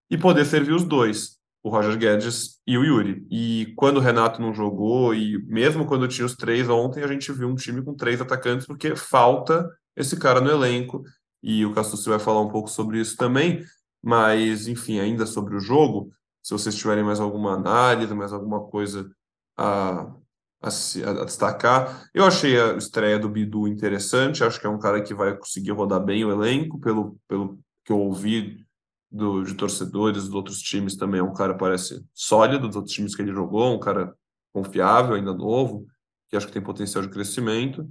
e 0.10 0.18
poder 0.18 0.46
servir 0.46 0.74
os 0.74 0.84
dois 0.84 1.36
o 1.66 1.70
Roger 1.70 1.98
Guedes 1.98 2.60
e 2.68 2.78
o 2.78 2.84
Yuri. 2.84 3.26
E 3.32 3.74
quando 3.76 3.98
o 3.98 4.00
Renato 4.00 4.40
não 4.40 4.54
jogou, 4.54 5.16
e 5.16 5.44
mesmo 5.48 5.84
quando 5.88 6.08
tinha 6.08 6.24
os 6.24 6.36
três 6.36 6.70
ontem, 6.70 7.04
a 7.04 7.08
gente 7.08 7.32
viu 7.32 7.48
um 7.48 7.56
time 7.56 7.82
com 7.82 7.96
três 7.96 8.22
atacantes, 8.22 8.68
porque 8.68 8.96
falta 8.96 9.68
esse 9.96 10.16
cara 10.16 10.40
no 10.40 10.52
elenco. 10.52 11.04
E 11.42 11.66
o 11.66 11.74
Cassucci 11.74 12.08
vai 12.08 12.20
falar 12.20 12.42
um 12.42 12.50
pouco 12.50 12.70
sobre 12.70 13.00
isso 13.00 13.18
também. 13.18 13.64
Mas, 14.06 14.68
enfim, 14.68 15.00
ainda 15.00 15.26
sobre 15.26 15.56
o 15.56 15.60
jogo, 15.60 16.12
se 16.44 16.54
vocês 16.54 16.76
tiverem 16.76 17.04
mais 17.04 17.20
alguma 17.20 17.54
análise, 17.54 18.14
mais 18.14 18.32
alguma 18.32 18.62
coisa 18.68 19.10
a, 19.58 20.14
a, 20.62 20.68
a, 20.68 21.26
destacar. 21.26 22.08
Eu 22.14 22.24
achei 22.24 22.60
a 22.62 22.76
estreia 22.76 23.18
do 23.18 23.28
Bidu 23.28 23.68
interessante, 23.68 24.44
acho 24.44 24.60
que 24.60 24.68
é 24.68 24.70
um 24.70 24.78
cara 24.78 25.02
que 25.02 25.12
vai 25.16 25.36
conseguir 25.36 25.72
rodar 25.72 26.00
bem 26.00 26.24
o 26.24 26.32
elenco, 26.32 26.80
pelo, 26.80 27.18
pelo 27.28 27.58
que 27.84 27.92
eu 27.92 27.98
ouvi 28.00 28.64
do, 29.12 29.44
de 29.44 29.56
torcedores 29.56 30.26
dos 30.26 30.34
outros 30.36 30.62
times 30.62 30.96
também 30.96 31.20
é 31.20 31.24
um 31.24 31.34
cara 31.34 31.56
parece 31.56 32.06
sólido 32.14 32.68
dos 32.68 32.76
outros 32.76 32.94
times 32.94 33.16
que 33.16 33.24
ele 33.24 33.32
jogou, 33.34 33.74
um 33.74 33.80
cara 33.80 34.14
confiável, 34.54 35.16
ainda 35.16 35.34
novo, 35.34 35.88
que 36.30 36.38
acho 36.38 36.46
que 36.46 36.54
tem 36.54 36.62
potencial 36.62 37.04
de 37.04 37.10
crescimento. 37.10 37.90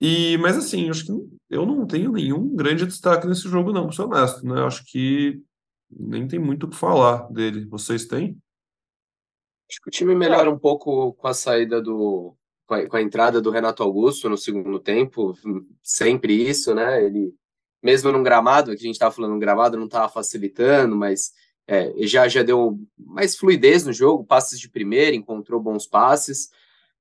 E, 0.00 0.36
mas 0.38 0.56
assim, 0.56 0.90
acho 0.90 1.06
que 1.06 1.12
eu 1.48 1.64
não 1.64 1.86
tenho 1.86 2.12
nenhum 2.12 2.54
grande 2.54 2.86
destaque 2.86 3.26
nesse 3.26 3.48
jogo, 3.48 3.72
não, 3.72 3.86
para 3.86 3.96
ser 3.96 4.02
honesto, 4.02 4.46
né? 4.46 4.62
Acho 4.62 4.84
que 4.84 5.40
nem 5.90 6.26
tem 6.26 6.38
muito 6.38 6.66
o 6.66 6.70
que 6.70 6.76
falar 6.76 7.30
dele. 7.32 7.64
Vocês 7.66 8.06
têm? 8.06 8.38
Acho 9.70 9.80
que 9.80 9.88
o 9.88 9.92
time 9.92 10.14
melhora 10.14 10.50
um 10.50 10.58
pouco 10.58 11.12
com 11.14 11.26
a 11.26 11.34
saída 11.34 11.80
do. 11.80 12.36
com 12.66 12.74
a, 12.74 12.86
com 12.86 12.96
a 12.96 13.02
entrada 13.02 13.40
do 13.40 13.50
Renato 13.50 13.82
Augusto 13.82 14.28
no 14.28 14.36
segundo 14.36 14.78
tempo. 14.78 15.34
Sempre 15.82 16.34
isso, 16.34 16.74
né? 16.74 17.02
Ele 17.04 17.34
mesmo 17.82 18.10
num 18.10 18.22
gramado, 18.22 18.72
que 18.72 18.78
a 18.78 18.86
gente 18.86 18.94
estava 18.94 19.14
falando, 19.14 19.34
um 19.34 19.38
gramado 19.38 19.76
não 19.76 19.86
estava 19.86 20.08
facilitando, 20.08 20.96
mas 20.96 21.32
é, 21.68 21.92
já, 22.06 22.26
já 22.26 22.42
deu 22.42 22.78
mais 22.98 23.36
fluidez 23.36 23.84
no 23.86 23.92
jogo, 23.92 24.24
passes 24.24 24.58
de 24.58 24.68
primeira, 24.68 25.14
encontrou 25.14 25.60
bons 25.60 25.86
passes, 25.86 26.50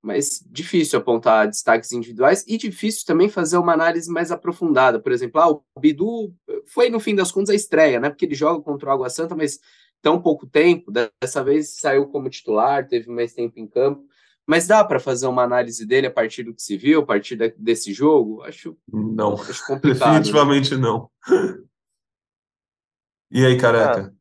mas 0.06 0.46
difícil 0.46 1.00
apontar 1.00 1.48
destaques 1.48 1.92
individuais 1.92 2.46
e 2.48 2.58
difícil 2.58 3.04
também 3.08 3.28
fazer 3.28 3.58
uma 3.58 3.74
análise 3.74 4.10
mais 4.12 4.32
aprofundada. 4.32 5.00
Por 5.00 5.12
exemplo, 5.12 5.42
ah, 5.42 5.50
o 5.50 5.80
Bidu 5.80 6.32
foi, 6.68 6.92
no 6.92 7.00
fim 7.00 7.16
das 7.16 7.32
contas, 7.32 7.50
a 7.50 7.56
estreia, 7.56 8.00
né? 8.00 8.10
Porque 8.10 8.26
ele 8.26 8.36
joga 8.36 8.64
contra 8.64 8.90
o 8.90 8.92
Água 8.92 9.10
Santa, 9.10 9.36
mas 9.36 9.60
tão 10.04 10.22
pouco 10.22 10.46
tempo, 10.46 10.92
dessa 10.92 11.44
vez 11.44 11.80
saiu 11.80 12.06
como 12.06 12.30
titular, 12.30 12.88
teve 12.88 13.10
mais 13.10 13.34
tempo 13.34 13.60
em 13.60 13.66
campo. 13.66 14.06
Mas 14.46 14.68
dá 14.68 14.84
para 14.84 15.00
fazer 15.00 15.26
uma 15.26 15.42
análise 15.42 15.84
dele 15.88 16.06
a 16.06 16.12
partir 16.12 16.44
do 16.44 16.54
que 16.54 16.62
se 16.62 16.78
viu, 16.78 17.02
a 17.02 17.06
partir 17.06 17.36
de, 17.36 17.50
desse 17.58 17.92
jogo? 17.92 18.44
Acho 18.44 18.78
não, 18.88 19.34
acho 19.42 19.66
complicado. 19.66 20.14
Né? 20.14 20.20
Definitivamente 20.20 20.76
né? 20.76 20.82
não. 20.82 21.10
E 23.32 23.44
aí, 23.44 23.58
careca? 23.58 24.14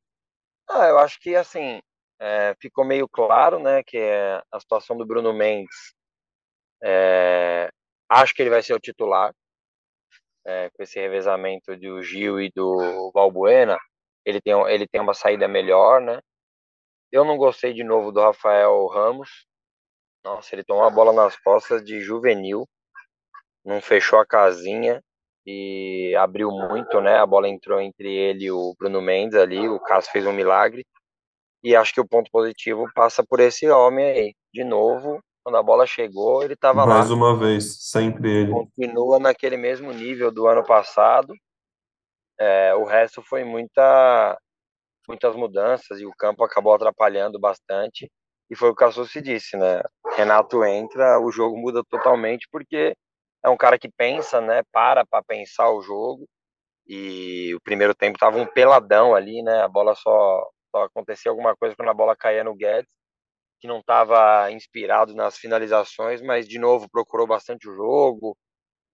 Ah, 0.66 0.84
ah 0.84 0.88
eu 0.88 0.98
acho 0.98 1.20
que 1.20 1.36
assim 1.36 1.78
é, 2.24 2.56
ficou 2.58 2.86
meio 2.86 3.06
claro, 3.06 3.58
né, 3.58 3.82
que 3.82 3.98
é 3.98 4.42
a 4.50 4.58
situação 4.58 4.96
do 4.96 5.04
Bruno 5.04 5.34
Mendes. 5.34 5.94
É, 6.82 7.68
acho 8.08 8.34
que 8.34 8.40
ele 8.40 8.48
vai 8.48 8.62
ser 8.62 8.72
o 8.72 8.80
titular 8.80 9.34
é, 10.46 10.70
com 10.70 10.82
esse 10.82 10.98
revezamento 10.98 11.76
do 11.76 12.02
Gil 12.02 12.40
e 12.40 12.50
do 12.50 13.10
Valbuena. 13.12 13.78
Ele 14.24 14.40
tem 14.40 14.54
ele 14.70 14.88
tem 14.88 15.02
uma 15.02 15.12
saída 15.12 15.46
melhor, 15.46 16.00
né? 16.00 16.18
Eu 17.12 17.24
não 17.26 17.36
gostei 17.36 17.74
de 17.74 17.84
novo 17.84 18.10
do 18.10 18.20
Rafael 18.20 18.86
Ramos. 18.86 19.46
Nossa, 20.24 20.54
ele 20.54 20.64
tomou 20.64 20.84
a 20.84 20.90
bola 20.90 21.12
nas 21.12 21.36
costas 21.36 21.84
de 21.84 22.00
juvenil, 22.00 22.66
não 23.62 23.82
fechou 23.82 24.18
a 24.18 24.26
casinha 24.26 25.02
e 25.46 26.14
abriu 26.16 26.50
muito, 26.50 27.00
né? 27.02 27.18
A 27.18 27.26
bola 27.26 27.48
entrou 27.48 27.80
entre 27.80 28.10
ele 28.14 28.46
e 28.46 28.50
o 28.50 28.74
Bruno 28.78 29.02
Mendes 29.02 29.36
ali, 29.38 29.68
o 29.68 29.78
Cássio 29.80 30.12
fez 30.12 30.26
um 30.26 30.32
milagre. 30.32 30.86
E 31.64 31.74
acho 31.74 31.94
que 31.94 32.00
o 32.00 32.06
ponto 32.06 32.30
positivo 32.30 32.86
passa 32.94 33.24
por 33.24 33.40
esse 33.40 33.66
homem 33.70 34.04
aí. 34.04 34.34
De 34.52 34.62
novo, 34.62 35.18
quando 35.42 35.56
a 35.56 35.62
bola 35.62 35.86
chegou, 35.86 36.42
ele 36.42 36.52
estava 36.52 36.84
lá. 36.84 36.96
Mais 36.96 37.10
uma 37.10 37.34
vez, 37.34 37.78
sempre 37.80 38.30
ele. 38.30 38.52
Continua 38.52 39.18
naquele 39.18 39.56
mesmo 39.56 39.90
nível 39.90 40.30
do 40.30 40.46
ano 40.46 40.62
passado. 40.62 41.34
É, 42.38 42.74
o 42.74 42.84
resto 42.84 43.22
foi 43.22 43.44
muita, 43.44 44.38
muitas 45.08 45.34
mudanças 45.34 46.00
e 46.00 46.06
o 46.06 46.14
campo 46.18 46.44
acabou 46.44 46.74
atrapalhando 46.74 47.40
bastante. 47.40 48.10
E 48.50 48.56
foi 48.56 48.68
o 48.68 48.74
que 48.74 48.84
a 48.84 48.90
Susi 48.90 49.22
disse, 49.22 49.56
né? 49.56 49.80
Renato 50.16 50.62
entra, 50.64 51.18
o 51.18 51.30
jogo 51.30 51.56
muda 51.56 51.82
totalmente 51.88 52.46
porque 52.52 52.94
é 53.42 53.48
um 53.48 53.56
cara 53.56 53.78
que 53.78 53.88
pensa, 53.88 54.40
né? 54.40 54.62
Para 54.70 55.04
para 55.06 55.24
pensar 55.24 55.70
o 55.70 55.80
jogo. 55.80 56.26
E 56.86 57.54
o 57.54 57.60
primeiro 57.60 57.94
tempo 57.94 58.18
tava 58.18 58.38
um 58.38 58.46
peladão 58.46 59.14
ali, 59.14 59.42
né? 59.42 59.62
A 59.62 59.68
bola 59.68 59.94
só, 59.94 60.46
só 60.74 60.84
acontecia 60.84 61.30
alguma 61.30 61.54
coisa 61.54 61.76
quando 61.76 61.90
a 61.90 61.94
bola 61.94 62.16
caía 62.16 62.42
no 62.42 62.54
Guedes, 62.54 62.90
que 63.60 63.68
não 63.68 63.78
estava 63.78 64.50
inspirado 64.50 65.14
nas 65.14 65.38
finalizações, 65.38 66.20
mas 66.20 66.48
de 66.48 66.58
novo 66.58 66.88
procurou 66.90 67.26
bastante 67.26 67.68
o 67.68 67.74
jogo, 67.74 68.36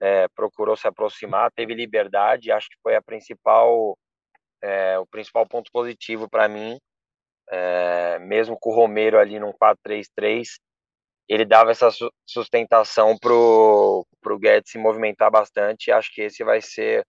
é, 0.00 0.28
procurou 0.28 0.76
se 0.76 0.86
aproximar, 0.86 1.50
teve 1.52 1.74
liberdade. 1.74 2.52
Acho 2.52 2.68
que 2.68 2.76
foi 2.82 2.94
a 2.96 3.02
principal, 3.02 3.96
é, 4.62 4.98
o 4.98 5.06
principal 5.06 5.46
ponto 5.48 5.70
positivo 5.72 6.28
para 6.28 6.48
mim 6.48 6.78
é, 7.50 8.18
mesmo 8.20 8.56
com 8.58 8.70
o 8.70 8.74
Romero 8.74 9.18
ali 9.18 9.38
num 9.38 9.52
4-3-3, 9.52 10.58
ele 11.28 11.44
dava 11.44 11.70
essa 11.70 11.88
sustentação 12.26 13.16
pro, 13.18 14.06
pro 14.20 14.38
Guedes 14.38 14.70
se 14.70 14.78
movimentar 14.78 15.30
bastante, 15.30 15.90
acho 15.90 16.12
que 16.12 16.22
esse 16.22 16.44
vai 16.44 16.60
ser 16.60 17.04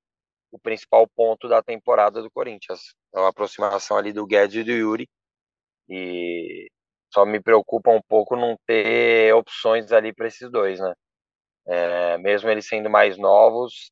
o 0.51 0.59
principal 0.59 1.07
ponto 1.15 1.47
da 1.47 1.61
temporada 1.63 2.21
do 2.21 2.29
Corinthians. 2.31 2.93
É 3.13 3.19
uma 3.19 3.29
aproximação 3.29 3.97
ali 3.97 4.11
do 4.11 4.25
Guedes 4.25 4.57
e 4.57 4.63
do 4.63 4.71
Yuri, 4.71 5.07
e 5.89 6.69
só 7.13 7.25
me 7.25 7.41
preocupa 7.41 7.91
um 7.91 8.01
pouco 8.01 8.35
não 8.35 8.55
ter 8.65 9.33
opções 9.33 9.91
ali 9.91 10.13
para 10.13 10.27
esses 10.27 10.49
dois, 10.49 10.79
né? 10.79 10.93
É, 11.67 12.17
mesmo 12.17 12.49
eles 12.49 12.67
sendo 12.67 12.89
mais 12.89 13.17
novos, 13.17 13.91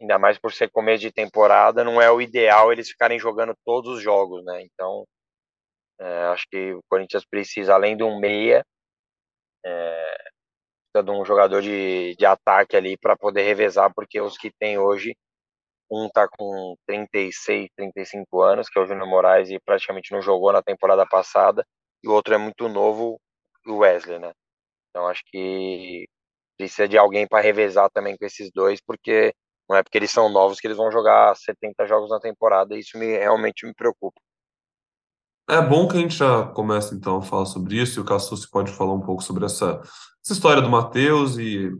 ainda 0.00 0.18
mais 0.18 0.38
por 0.38 0.52
ser 0.52 0.70
começo 0.70 1.02
de 1.02 1.12
temporada, 1.12 1.84
não 1.84 2.00
é 2.00 2.10
o 2.10 2.20
ideal 2.20 2.72
eles 2.72 2.88
ficarem 2.88 3.18
jogando 3.18 3.54
todos 3.64 3.96
os 3.96 4.02
jogos, 4.02 4.44
né? 4.44 4.62
Então, 4.62 5.04
é, 6.00 6.24
acho 6.26 6.46
que 6.50 6.72
o 6.74 6.82
Corinthians 6.88 7.24
precisa, 7.24 7.74
além 7.74 7.96
de 7.96 8.02
um 8.02 8.18
meia, 8.18 8.64
é, 9.64 10.16
de 11.02 11.10
um 11.10 11.24
jogador 11.24 11.60
de, 11.62 12.14
de 12.16 12.26
ataque 12.26 12.76
ali 12.76 12.96
para 12.96 13.16
poder 13.16 13.42
revezar, 13.42 13.92
porque 13.94 14.20
os 14.20 14.36
que 14.38 14.52
tem 14.52 14.78
hoje, 14.78 15.16
um 15.90 16.08
tá 16.08 16.28
com 16.28 16.76
36, 16.86 17.68
35 17.76 18.42
anos, 18.42 18.68
que 18.68 18.78
é 18.78 18.82
o 18.82 18.86
Júnior 18.86 19.08
Moraes, 19.08 19.50
e 19.50 19.58
praticamente 19.60 20.12
não 20.12 20.22
jogou 20.22 20.52
na 20.52 20.62
temporada 20.62 21.06
passada, 21.06 21.66
e 22.02 22.08
o 22.08 22.12
outro 22.12 22.34
é 22.34 22.38
muito 22.38 22.68
novo, 22.68 23.20
o 23.66 23.78
Wesley, 23.78 24.18
né? 24.18 24.32
Então 24.90 25.06
acho 25.06 25.22
que 25.26 26.06
precisa 26.56 26.86
de 26.86 26.96
alguém 26.96 27.26
para 27.26 27.42
revezar 27.42 27.90
também 27.90 28.16
com 28.16 28.24
esses 28.24 28.50
dois, 28.52 28.80
porque 28.80 29.34
não 29.68 29.76
é 29.76 29.82
porque 29.82 29.98
eles 29.98 30.10
são 30.10 30.28
novos 30.28 30.60
que 30.60 30.66
eles 30.66 30.76
vão 30.76 30.90
jogar 30.90 31.34
70 31.36 31.86
jogos 31.86 32.10
na 32.10 32.20
temporada, 32.20 32.74
e 32.74 32.80
isso 32.80 32.98
me, 32.98 33.06
realmente 33.16 33.66
me 33.66 33.74
preocupa. 33.74 34.20
É 35.48 35.60
bom 35.60 35.86
que 35.86 35.96
a 35.96 36.00
gente 36.00 36.14
já 36.14 36.46
comece 36.52 36.94
então 36.94 37.18
a 37.18 37.22
falar 37.22 37.46
sobre 37.46 37.76
isso, 37.80 37.98
e 37.98 38.02
o 38.02 38.04
Cassus 38.04 38.46
pode 38.46 38.72
falar 38.72 38.94
um 38.94 39.00
pouco 39.00 39.22
sobre 39.22 39.44
essa, 39.44 39.80
essa 40.24 40.32
história 40.32 40.62
do 40.62 40.70
Matheus 40.70 41.36
e 41.36 41.70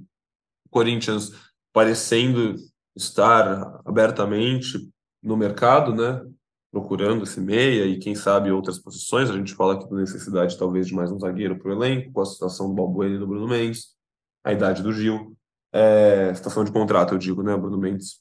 Corinthians 0.71 1.31
parecendo 1.73 2.57
estar 2.97 3.81
abertamente 3.85 4.91
no 5.23 5.37
mercado, 5.37 5.95
né? 5.95 6.25
Procurando 6.71 7.25
esse 7.25 7.41
meia 7.41 7.87
e 7.87 7.99
quem 7.99 8.15
sabe 8.15 8.51
outras 8.51 8.79
posições. 8.79 9.31
A 9.31 9.37
gente 9.37 9.55
fala 9.55 9.75
aqui 9.75 9.89
da 9.89 9.97
necessidade 9.97 10.59
talvez 10.59 10.87
de 10.87 10.95
mais 10.95 11.11
um 11.11 11.19
zagueiro 11.19 11.59
para 11.59 11.71
o 11.71 11.73
elenco, 11.73 12.13
com 12.13 12.21
a 12.21 12.27
situação 12.27 12.69
do 12.69 12.75
Balbuena 12.75 13.15
e 13.15 13.19
do 13.19 13.27
Bruno 13.27 13.49
Mendes, 13.49 13.95
a 14.43 14.53
idade 14.53 14.83
do 14.83 14.93
Gil, 14.93 15.37
é, 15.73 16.33
situação 16.35 16.65
de 16.65 16.73
contrato, 16.73 17.15
eu 17.15 17.19
digo, 17.19 17.43
né? 17.43 17.57
Bruno 17.57 17.79
Mendes 17.79 18.21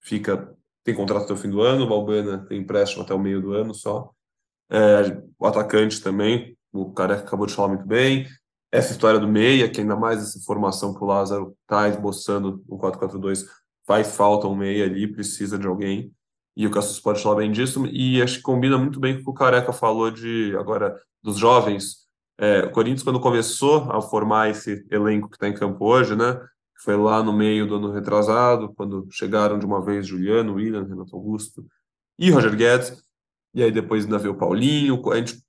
fica 0.00 0.54
tem 0.88 0.94
contrato 0.94 1.24
até 1.24 1.34
o 1.34 1.36
fim 1.36 1.50
do 1.50 1.60
ano, 1.60 1.84
o 1.84 1.88
Balbuena 1.88 2.38
tem 2.46 2.60
empréstimo 2.60 3.02
até 3.02 3.12
o 3.12 3.18
meio 3.18 3.42
do 3.42 3.52
ano 3.52 3.74
só. 3.74 4.10
É, 4.70 5.22
o 5.38 5.46
atacante 5.46 6.00
também, 6.00 6.56
o 6.72 6.90
cara 6.92 7.16
acabou 7.16 7.46
de 7.46 7.52
falar 7.52 7.68
muito 7.68 7.86
bem. 7.86 8.26
Essa 8.72 8.92
história 8.92 9.20
do 9.20 9.28
meia, 9.28 9.68
que 9.70 9.82
ainda 9.82 9.96
mais 9.96 10.22
essa 10.22 10.40
formação 10.46 10.94
que 10.94 11.04
o 11.04 11.06
Lázaro 11.06 11.54
está 11.62 11.88
esboçando 11.90 12.64
no 12.66 12.78
4-4-2, 12.78 13.46
faz 13.88 14.14
falta 14.14 14.46
um 14.46 14.54
meia 14.54 14.84
ali, 14.84 15.08
precisa 15.08 15.58
de 15.58 15.66
alguém. 15.66 16.12
E 16.54 16.66
o 16.66 16.70
Cassius 16.70 17.00
pode 17.00 17.22
falar 17.22 17.36
bem 17.36 17.50
disso. 17.50 17.86
E 17.86 18.20
acho 18.22 18.36
que 18.36 18.42
combina 18.42 18.76
muito 18.76 19.00
bem 19.00 19.14
com 19.14 19.20
o 19.22 19.24
que 19.24 19.30
o 19.30 19.34
Careca 19.34 19.72
falou 19.72 20.10
de 20.10 20.54
agora 20.58 20.94
dos 21.22 21.38
jovens. 21.38 22.06
É, 22.38 22.60
o 22.60 22.70
Corinthians, 22.70 23.02
quando 23.02 23.18
começou 23.18 23.90
a 23.90 24.02
formar 24.02 24.50
esse 24.50 24.86
elenco 24.90 25.30
que 25.30 25.36
está 25.36 25.48
em 25.48 25.54
campo 25.54 25.84
hoje, 25.86 26.14
né? 26.14 26.38
Foi 26.84 26.96
lá 26.96 27.22
no 27.22 27.32
meio 27.32 27.66
do 27.66 27.76
ano 27.76 27.90
retrasado, 27.90 28.72
quando 28.74 29.08
chegaram 29.10 29.58
de 29.58 29.66
uma 29.66 29.82
vez 29.82 30.06
Juliano, 30.06 30.54
William, 30.54 30.84
Renato 30.84 31.16
Augusto 31.16 31.66
e 32.18 32.30
Roger 32.30 32.54
Guedes 32.54 33.02
e 33.54 33.62
aí 33.62 33.72
depois 33.72 34.04
ainda 34.04 34.18
veio 34.18 34.34
o 34.34 34.36
Paulinho. 34.36 35.10
A 35.10 35.16
gente 35.16 35.42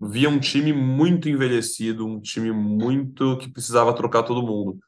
via 0.00 0.30
um 0.30 0.38
time 0.38 0.72
muito 0.72 1.28
envelhecido, 1.28 2.06
um 2.06 2.20
time 2.20 2.52
muito 2.52 3.36
que 3.38 3.50
precisava 3.50 3.94
trocar 3.94 4.22
todo 4.22 4.42
mundo. 4.42 4.78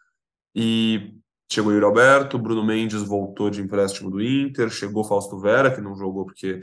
E 0.54 1.14
chegou 1.52 1.72
Yuri 1.72 1.84
Alberto, 1.84 2.38
Bruno 2.38 2.64
Mendes 2.64 3.02
voltou 3.02 3.50
de 3.50 3.60
empréstimo 3.60 4.10
do 4.10 4.22
Inter, 4.22 4.70
chegou 4.70 5.04
Fausto 5.04 5.38
Vera, 5.38 5.70
que 5.70 5.80
não 5.80 5.94
jogou 5.94 6.24
porque 6.24 6.60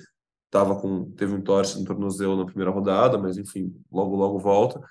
tava 0.50 0.76
com, 0.76 1.12
teve 1.12 1.34
um 1.34 1.42
torce 1.42 1.80
no 1.80 1.86
tornozelo 1.86 2.36
na 2.36 2.46
primeira 2.46 2.72
rodada, 2.72 3.18
mas 3.18 3.38
enfim, 3.38 3.74
logo 3.92 4.16
logo 4.16 4.40
volta. 4.40 4.82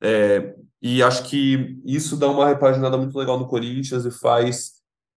É, 0.00 0.54
e 0.82 1.02
acho 1.02 1.24
que 1.24 1.80
isso 1.84 2.16
dá 2.16 2.28
uma 2.28 2.46
repaginada 2.46 2.96
muito 2.96 3.18
legal 3.18 3.38
no 3.38 3.48
Corinthians 3.48 4.04
e 4.04 4.10
faz 4.10 4.74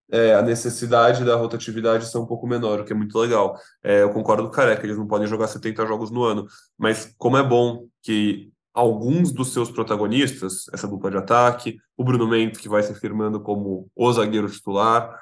é, 0.09 0.33
a 0.33 0.41
necessidade 0.41 1.23
da 1.25 1.35
rotatividade 1.35 2.09
ser 2.09 2.17
um 2.17 2.25
pouco 2.25 2.47
menor, 2.47 2.79
o 2.79 2.85
que 2.85 2.93
é 2.93 2.95
muito 2.95 3.17
legal. 3.17 3.57
É, 3.83 4.01
eu 4.01 4.11
concordo 4.11 4.43
com 4.43 4.49
o 4.49 4.51
Careca, 4.51 4.85
eles 4.85 4.97
não 4.97 5.07
podem 5.07 5.27
jogar 5.27 5.47
70 5.47 5.85
jogos 5.85 6.09
no 6.09 6.23
ano, 6.23 6.45
mas 6.77 7.13
como 7.17 7.37
é 7.37 7.43
bom 7.43 7.85
que 8.01 8.50
alguns 8.73 9.31
dos 9.31 9.53
seus 9.53 9.69
protagonistas, 9.69 10.65
essa 10.71 10.87
dupla 10.87 11.11
de 11.11 11.17
ataque, 11.17 11.77
o 11.97 12.03
Bruno 12.03 12.27
Mendes, 12.27 12.59
que 12.59 12.69
vai 12.69 12.83
se 12.83 12.93
firmando 12.95 13.39
como 13.41 13.89
o 13.95 14.13
zagueiro 14.13 14.49
titular, 14.49 15.19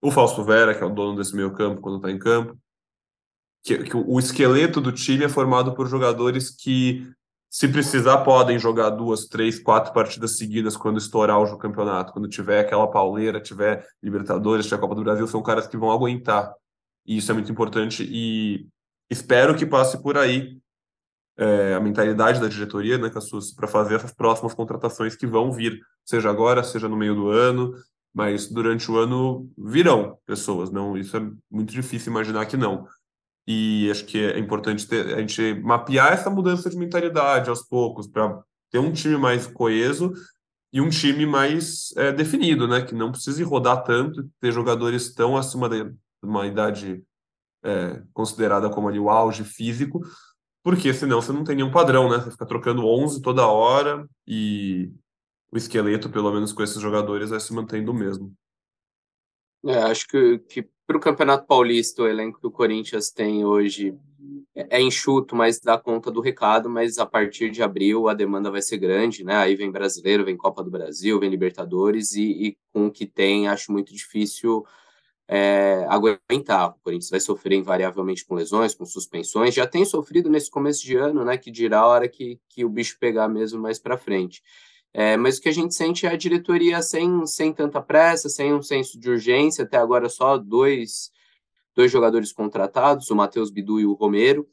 o 0.00 0.10
Fausto 0.10 0.44
Vera, 0.44 0.74
que 0.74 0.82
é 0.82 0.86
o 0.86 0.90
dono 0.90 1.16
desse 1.16 1.34
meio 1.34 1.52
campo 1.52 1.80
quando 1.80 1.96
está 1.96 2.10
em 2.10 2.18
campo, 2.18 2.58
que, 3.62 3.78
que 3.84 3.96
o 3.96 4.18
esqueleto 4.18 4.80
do 4.80 4.92
time 4.92 5.24
é 5.24 5.28
formado 5.28 5.74
por 5.74 5.86
jogadores 5.86 6.50
que 6.50 7.06
se 7.50 7.66
precisar, 7.66 8.18
podem 8.18 8.58
jogar 8.58 8.90
duas, 8.90 9.26
três, 9.26 9.58
quatro 9.58 9.92
partidas 9.92 10.36
seguidas 10.36 10.76
quando 10.76 10.98
estourar 10.98 11.40
o 11.40 11.56
campeonato. 11.56 12.12
Quando 12.12 12.28
tiver 12.28 12.60
aquela 12.60 12.86
pauleira, 12.86 13.40
tiver 13.40 13.86
Libertadores, 14.02 14.66
tiver 14.66 14.78
Copa 14.78 14.94
do 14.94 15.02
Brasil, 15.02 15.26
são 15.26 15.42
caras 15.42 15.66
que 15.66 15.76
vão 15.76 15.90
aguentar. 15.90 16.52
E 17.06 17.16
isso 17.16 17.30
é 17.30 17.34
muito 17.34 17.50
importante. 17.50 18.06
E 18.06 18.68
espero 19.08 19.56
que 19.56 19.64
passe 19.64 20.02
por 20.02 20.18
aí 20.18 20.58
é, 21.38 21.74
a 21.74 21.80
mentalidade 21.80 22.40
da 22.40 22.48
diretoria, 22.48 22.98
né, 22.98 23.08
Cassus, 23.08 23.52
para 23.52 23.68
fazer 23.68 23.94
essas 23.94 24.12
próximas 24.12 24.52
contratações 24.54 25.14
que 25.14 25.26
vão 25.26 25.52
vir, 25.52 25.80
seja 26.04 26.28
agora, 26.28 26.64
seja 26.64 26.88
no 26.88 26.96
meio 26.96 27.14
do 27.14 27.28
ano, 27.28 27.72
mas 28.12 28.48
durante 28.48 28.90
o 28.90 28.98
ano 28.98 29.48
virão 29.56 30.18
pessoas. 30.26 30.70
Não, 30.70 30.96
isso 30.96 31.16
é 31.16 31.30
muito 31.50 31.72
difícil 31.72 32.10
imaginar 32.10 32.46
que 32.46 32.56
não. 32.56 32.86
E 33.46 33.88
acho 33.90 34.04
que 34.04 34.18
é 34.18 34.38
importante 34.38 34.86
ter, 34.86 35.14
a 35.14 35.20
gente 35.20 35.54
mapear 35.62 36.12
essa 36.12 36.28
mudança 36.28 36.68
de 36.68 36.76
mentalidade 36.76 37.48
aos 37.48 37.62
poucos, 37.62 38.08
para 38.08 38.42
ter 38.70 38.78
um 38.78 38.92
time 38.92 39.16
mais 39.16 39.46
coeso 39.46 40.12
e 40.72 40.80
um 40.80 40.90
time 40.90 41.24
mais 41.24 41.94
é, 41.96 42.12
definido, 42.12 42.66
né? 42.66 42.82
Que 42.82 42.94
não 42.94 43.12
precise 43.12 43.42
rodar 43.42 43.84
tanto, 43.84 44.28
ter 44.40 44.52
jogadores 44.52 45.14
tão 45.14 45.36
acima 45.36 45.68
de 45.68 45.90
uma 46.22 46.46
idade 46.46 47.02
é, 47.64 48.02
considerada 48.12 48.68
como 48.68 48.88
ali 48.88 48.98
o 48.98 49.08
auge 49.08 49.44
físico, 49.44 50.00
porque 50.68 50.92
senão 50.92 51.22
você 51.22 51.32
não 51.32 51.44
tem 51.44 51.56
nenhum 51.56 51.70
padrão, 51.70 52.10
né? 52.10 52.18
Você 52.18 52.30
fica 52.30 52.44
trocando 52.44 52.86
11 52.86 53.22
toda 53.22 53.46
hora 53.46 54.06
e 54.26 54.92
o 55.50 55.56
esqueleto, 55.56 56.10
pelo 56.10 56.30
menos 56.30 56.52
com 56.52 56.62
esses 56.62 56.78
jogadores, 56.78 57.30
vai 57.30 57.40
se 57.40 57.54
mantendo 57.54 57.90
o 57.90 57.94
mesmo. 57.94 58.34
É, 59.64 59.78
acho 59.78 60.06
que, 60.06 60.38
que 60.40 60.68
para 60.86 60.98
o 60.98 61.00
Campeonato 61.00 61.46
Paulista, 61.46 62.02
o 62.02 62.06
elenco 62.06 62.38
que 62.38 62.46
o 62.46 62.50
Corinthians 62.50 63.10
tem 63.10 63.46
hoje 63.46 63.96
é, 64.54 64.76
é 64.76 64.82
enxuto, 64.82 65.34
mas 65.34 65.58
dá 65.58 65.78
conta 65.78 66.10
do 66.10 66.20
recado, 66.20 66.68
mas 66.68 66.98
a 66.98 67.06
partir 67.06 67.50
de 67.50 67.62
abril 67.62 68.06
a 68.06 68.12
demanda 68.12 68.50
vai 68.50 68.60
ser 68.60 68.76
grande, 68.76 69.24
né? 69.24 69.36
Aí 69.36 69.56
vem 69.56 69.70
brasileiro, 69.70 70.22
vem 70.22 70.36
Copa 70.36 70.62
do 70.62 70.70
Brasil, 70.70 71.18
vem 71.18 71.30
Libertadores, 71.30 72.12
e, 72.12 72.24
e 72.24 72.58
com 72.74 72.88
o 72.88 72.92
que 72.92 73.06
tem, 73.06 73.48
acho 73.48 73.72
muito 73.72 73.90
difícil 73.94 74.66
é, 75.28 75.84
aguentar. 75.88 76.70
O 76.70 76.80
Corinthians 76.82 77.10
vai 77.10 77.20
sofrer 77.20 77.58
invariavelmente 77.58 78.24
com 78.24 78.34
lesões, 78.34 78.74
com 78.74 78.86
suspensões, 78.86 79.54
já 79.54 79.66
tem 79.66 79.84
sofrido 79.84 80.30
nesse 80.30 80.50
começo 80.50 80.82
de 80.82 80.96
ano, 80.96 81.24
né? 81.24 81.36
Que 81.36 81.50
dirá 81.50 81.80
a 81.80 81.86
hora 81.86 82.08
que, 82.08 82.40
que 82.48 82.64
o 82.64 82.68
bicho 82.70 82.98
pegar 82.98 83.28
mesmo 83.28 83.60
mais 83.60 83.78
para 83.78 83.98
frente. 83.98 84.42
É, 84.92 85.16
mas 85.18 85.36
o 85.36 85.42
que 85.42 85.50
a 85.50 85.52
gente 85.52 85.74
sente 85.74 86.06
é 86.06 86.08
a 86.08 86.16
diretoria 86.16 86.80
sem, 86.80 87.26
sem 87.26 87.52
tanta 87.52 87.80
pressa, 87.80 88.28
sem 88.28 88.54
um 88.54 88.62
senso 88.62 88.98
de 88.98 89.10
urgência, 89.10 89.64
até 89.64 89.76
agora 89.76 90.08
só 90.08 90.38
dois, 90.38 91.12
dois 91.74 91.92
jogadores 91.92 92.32
contratados, 92.32 93.10
o 93.10 93.14
Matheus 93.14 93.50
Bidu 93.50 93.78
e 93.78 93.86
o 93.86 93.92
Romero, 93.92 94.48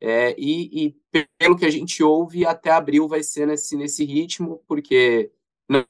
é, 0.00 0.34
e, 0.38 0.86
e, 0.86 1.22
pelo 1.36 1.56
que 1.56 1.66
a 1.66 1.70
gente 1.70 2.02
ouve, 2.02 2.46
até 2.46 2.70
abril 2.70 3.06
vai 3.06 3.22
ser 3.22 3.46
nesse, 3.46 3.76
nesse 3.76 4.04
ritmo, 4.04 4.62
porque 4.66 5.30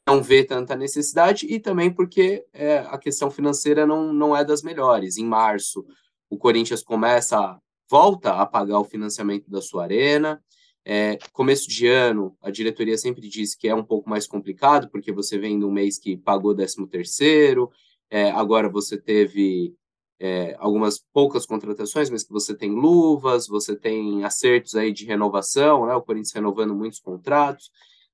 não, 0.06 0.22
vê 0.22 0.44
tanta 0.44 0.76
necessidade 0.76 1.46
e 1.46 1.58
também 1.58 1.90
porque 1.90 2.44
é, 2.52 2.78
a 2.78 2.98
questão 2.98 3.30
financeira 3.30 3.86
não, 3.86 4.12
não 4.12 4.36
é 4.36 4.44
das 4.44 4.62
melhores. 4.62 5.16
Em 5.16 5.24
março, 5.24 5.86
o 6.28 6.36
Corinthians 6.36 6.82
começa, 6.82 7.58
volta 7.88 8.34
a 8.34 8.44
pagar 8.44 8.78
o 8.78 8.84
financiamento 8.84 9.50
da 9.50 9.62
sua 9.62 9.84
arena, 9.84 10.42
é, 10.84 11.18
começo 11.32 11.68
de 11.68 11.86
ano, 11.86 12.36
a 12.42 12.50
diretoria 12.50 12.98
sempre 12.98 13.26
diz 13.28 13.54
que 13.54 13.68
é 13.68 13.74
um 13.74 13.84
pouco 13.84 14.08
mais 14.08 14.26
complicado, 14.26 14.90
porque 14.90 15.12
você 15.12 15.38
vem 15.38 15.58
de 15.58 15.64
um 15.64 15.70
mês 15.70 15.98
que 15.98 16.16
pagou 16.16 16.54
13 16.54 16.86
terceiro, 16.86 17.70
é, 18.10 18.30
agora 18.30 18.68
você 18.68 18.98
teve 18.98 19.74
é, 20.18 20.54
algumas 20.58 20.98
poucas 21.12 21.46
contratações, 21.46 22.10
mas 22.10 22.22
que 22.22 22.32
você 22.32 22.54
tem 22.54 22.70
luvas, 22.70 23.46
você 23.46 23.74
tem 23.74 24.24
acertos 24.24 24.74
aí 24.74 24.92
de 24.92 25.06
renovação, 25.06 25.86
né? 25.86 25.94
o 25.94 26.02
Corinthians 26.02 26.34
renovando 26.34 26.74
muitos 26.74 27.00
contratos. 27.00 27.70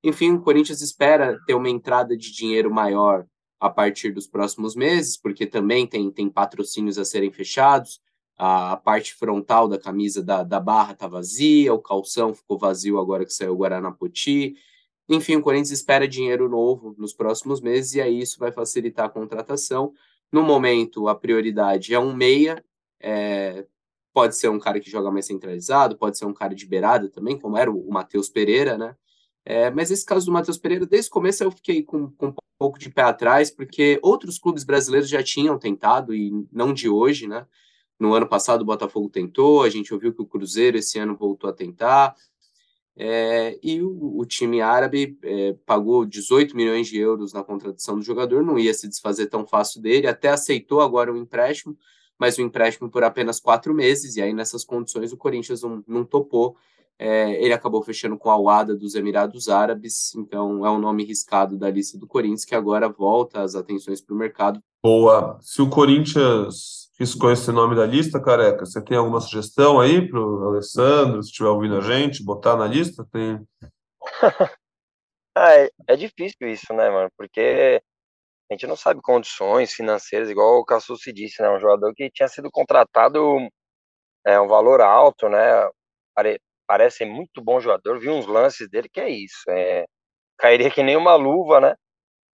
Enfim, 0.06 0.34
o 0.34 0.40
Corinthians 0.40 0.82
espera 0.82 1.36
ter 1.48 1.54
uma 1.54 1.68
entrada 1.68 2.16
de 2.16 2.30
dinheiro 2.30 2.72
maior 2.72 3.26
a 3.58 3.68
partir 3.68 4.12
dos 4.12 4.28
próximos 4.28 4.76
meses, 4.76 5.16
porque 5.16 5.44
também 5.44 5.84
tem, 5.84 6.08
tem 6.12 6.30
patrocínios 6.30 6.96
a 6.96 7.04
serem 7.04 7.32
fechados, 7.32 8.00
a 8.38 8.76
parte 8.76 9.12
frontal 9.14 9.66
da 9.66 9.80
camisa 9.80 10.22
da, 10.22 10.44
da 10.44 10.60
barra 10.60 10.92
está 10.92 11.08
vazia, 11.08 11.74
o 11.74 11.82
calção 11.82 12.32
ficou 12.32 12.56
vazio 12.56 13.00
agora 13.00 13.24
que 13.24 13.32
saiu 13.34 13.54
o 13.54 13.56
Guaranapoti. 13.56 14.54
Enfim, 15.08 15.34
o 15.34 15.42
Corinthians 15.42 15.72
espera 15.72 16.06
dinheiro 16.06 16.48
novo 16.48 16.94
nos 16.96 17.12
próximos 17.12 17.60
meses 17.60 17.94
e 17.94 18.00
aí 18.00 18.20
isso 18.20 18.38
vai 18.38 18.52
facilitar 18.52 19.06
a 19.06 19.10
contratação. 19.10 19.92
No 20.30 20.44
momento, 20.44 21.08
a 21.08 21.16
prioridade 21.16 21.92
é 21.92 21.98
um 21.98 22.14
meia, 22.14 22.64
é, 23.00 23.66
pode 24.14 24.36
ser 24.36 24.50
um 24.50 24.60
cara 24.60 24.78
que 24.78 24.88
joga 24.88 25.10
mais 25.10 25.26
centralizado, 25.26 25.98
pode 25.98 26.16
ser 26.16 26.26
um 26.26 26.32
cara 26.32 26.54
de 26.54 26.64
beirada 26.64 27.08
também, 27.08 27.36
como 27.36 27.56
era 27.56 27.72
o, 27.72 27.88
o 27.88 27.92
Matheus 27.92 28.28
Pereira, 28.28 28.78
né? 28.78 28.94
É, 29.48 29.70
mas 29.70 29.92
esse 29.92 30.04
caso 30.04 30.26
do 30.26 30.32
Matheus 30.32 30.58
Pereira, 30.58 30.84
desde 30.84 31.08
o 31.08 31.12
começo 31.12 31.44
eu 31.44 31.52
fiquei 31.52 31.80
com, 31.80 32.10
com, 32.10 32.26
um 32.30 32.34
pouco 32.58 32.80
de 32.80 32.90
pé 32.90 33.02
atrás, 33.02 33.48
porque 33.48 33.96
outros 34.02 34.40
clubes 34.40 34.64
brasileiros 34.64 35.08
já 35.08 35.22
tinham 35.22 35.56
tentado, 35.56 36.12
e 36.12 36.32
não 36.50 36.74
de 36.74 36.88
hoje, 36.88 37.28
né? 37.28 37.46
No 37.96 38.12
ano 38.12 38.28
passado 38.28 38.62
o 38.62 38.64
Botafogo 38.64 39.08
tentou, 39.08 39.62
a 39.62 39.70
gente 39.70 39.94
ouviu 39.94 40.12
que 40.12 40.20
o 40.20 40.26
Cruzeiro 40.26 40.76
esse 40.76 40.98
ano 40.98 41.14
voltou 41.16 41.48
a 41.48 41.52
tentar. 41.52 42.16
É, 42.96 43.56
e 43.62 43.80
o, 43.80 44.18
o, 44.18 44.26
time 44.26 44.60
árabe 44.60 45.16
é, 45.22 45.54
pagou 45.64 46.04
18 46.04 46.56
milhões 46.56 46.88
de 46.88 46.98
euros 46.98 47.32
na 47.32 47.44
contratação 47.44 47.94
do 47.94 48.02
jogador, 48.02 48.42
não 48.42 48.58
ia 48.58 48.74
se 48.74 48.88
desfazer 48.88 49.26
tão 49.26 49.46
fácil 49.46 49.80
dele, 49.80 50.08
até 50.08 50.30
aceitou 50.30 50.80
agora 50.80 51.12
o 51.12 51.16
empréstimo, 51.16 51.78
mas 52.18 52.36
o 52.36 52.42
empréstimo 52.42 52.90
por 52.90 53.04
apenas 53.04 53.38
quatro 53.38 53.72
meses, 53.72 54.16
e 54.16 54.22
aí 54.22 54.32
nessas 54.32 54.64
condições 54.64 55.12
o 55.12 55.16
Corinthians 55.16 55.62
não, 55.62 55.84
não 55.86 56.04
topou. 56.04 56.56
É, 56.98 57.32
ele 57.44 57.52
acabou 57.52 57.82
fechando 57.82 58.16
com 58.16 58.30
a 58.30 58.40
Wada 58.40 58.74
dos 58.74 58.94
Emirados 58.94 59.48
Árabes, 59.48 60.14
então 60.14 60.64
é 60.64 60.70
um 60.70 60.78
nome 60.78 61.04
riscado 61.04 61.58
da 61.58 61.70
lista 61.70 61.98
do 61.98 62.06
Corinthians, 62.06 62.44
que 62.44 62.54
agora 62.54 62.88
volta 62.88 63.42
as 63.42 63.54
atenções 63.54 64.00
para 64.00 64.14
o 64.14 64.18
mercado. 64.18 64.60
Boa. 64.82 65.38
Se 65.42 65.60
o 65.60 65.68
Corinthians 65.68 66.86
riscou 66.98 67.30
esse 67.30 67.52
nome 67.52 67.76
da 67.76 67.84
lista, 67.84 68.20
careca. 68.20 68.64
Você 68.64 68.82
tem 68.82 68.96
alguma 68.96 69.20
sugestão 69.20 69.78
aí 69.78 70.08
para 70.08 70.18
o 70.18 70.48
Alessandro, 70.48 71.22
se 71.22 71.28
estiver 71.28 71.48
ouvindo 71.50 71.76
a 71.76 71.80
gente, 71.80 72.24
botar 72.24 72.56
na 72.56 72.66
lista? 72.66 73.06
Tem. 73.12 73.46
é, 75.36 75.70
é 75.88 75.96
difícil 75.96 76.48
isso, 76.48 76.72
né, 76.72 76.88
mano? 76.90 77.10
Porque 77.16 77.82
a 78.50 78.54
gente 78.54 78.66
não 78.66 78.76
sabe 78.76 79.02
condições 79.02 79.72
financeiras, 79.72 80.30
igual 80.30 80.58
o 80.58 80.64
Cassucci 80.64 81.12
disse, 81.12 81.42
né? 81.42 81.50
Um 81.50 81.60
jogador 81.60 81.92
que 81.94 82.10
tinha 82.10 82.28
sido 82.28 82.50
contratado 82.50 83.20
é, 84.24 84.40
um 84.40 84.48
valor 84.48 84.80
alto, 84.80 85.28
né? 85.28 85.68
Pare, 86.66 86.84
parece 86.84 87.04
muito 87.04 87.42
bom 87.42 87.60
jogador. 87.60 87.98
Vi 87.98 88.08
uns 88.08 88.26
lances 88.26 88.68
dele 88.68 88.88
que 88.88 89.00
é 89.00 89.08
isso. 89.10 89.42
É, 89.50 89.86
cairia 90.38 90.70
que 90.70 90.82
nem 90.82 90.96
uma 90.96 91.14
luva, 91.16 91.60
né? 91.60 91.74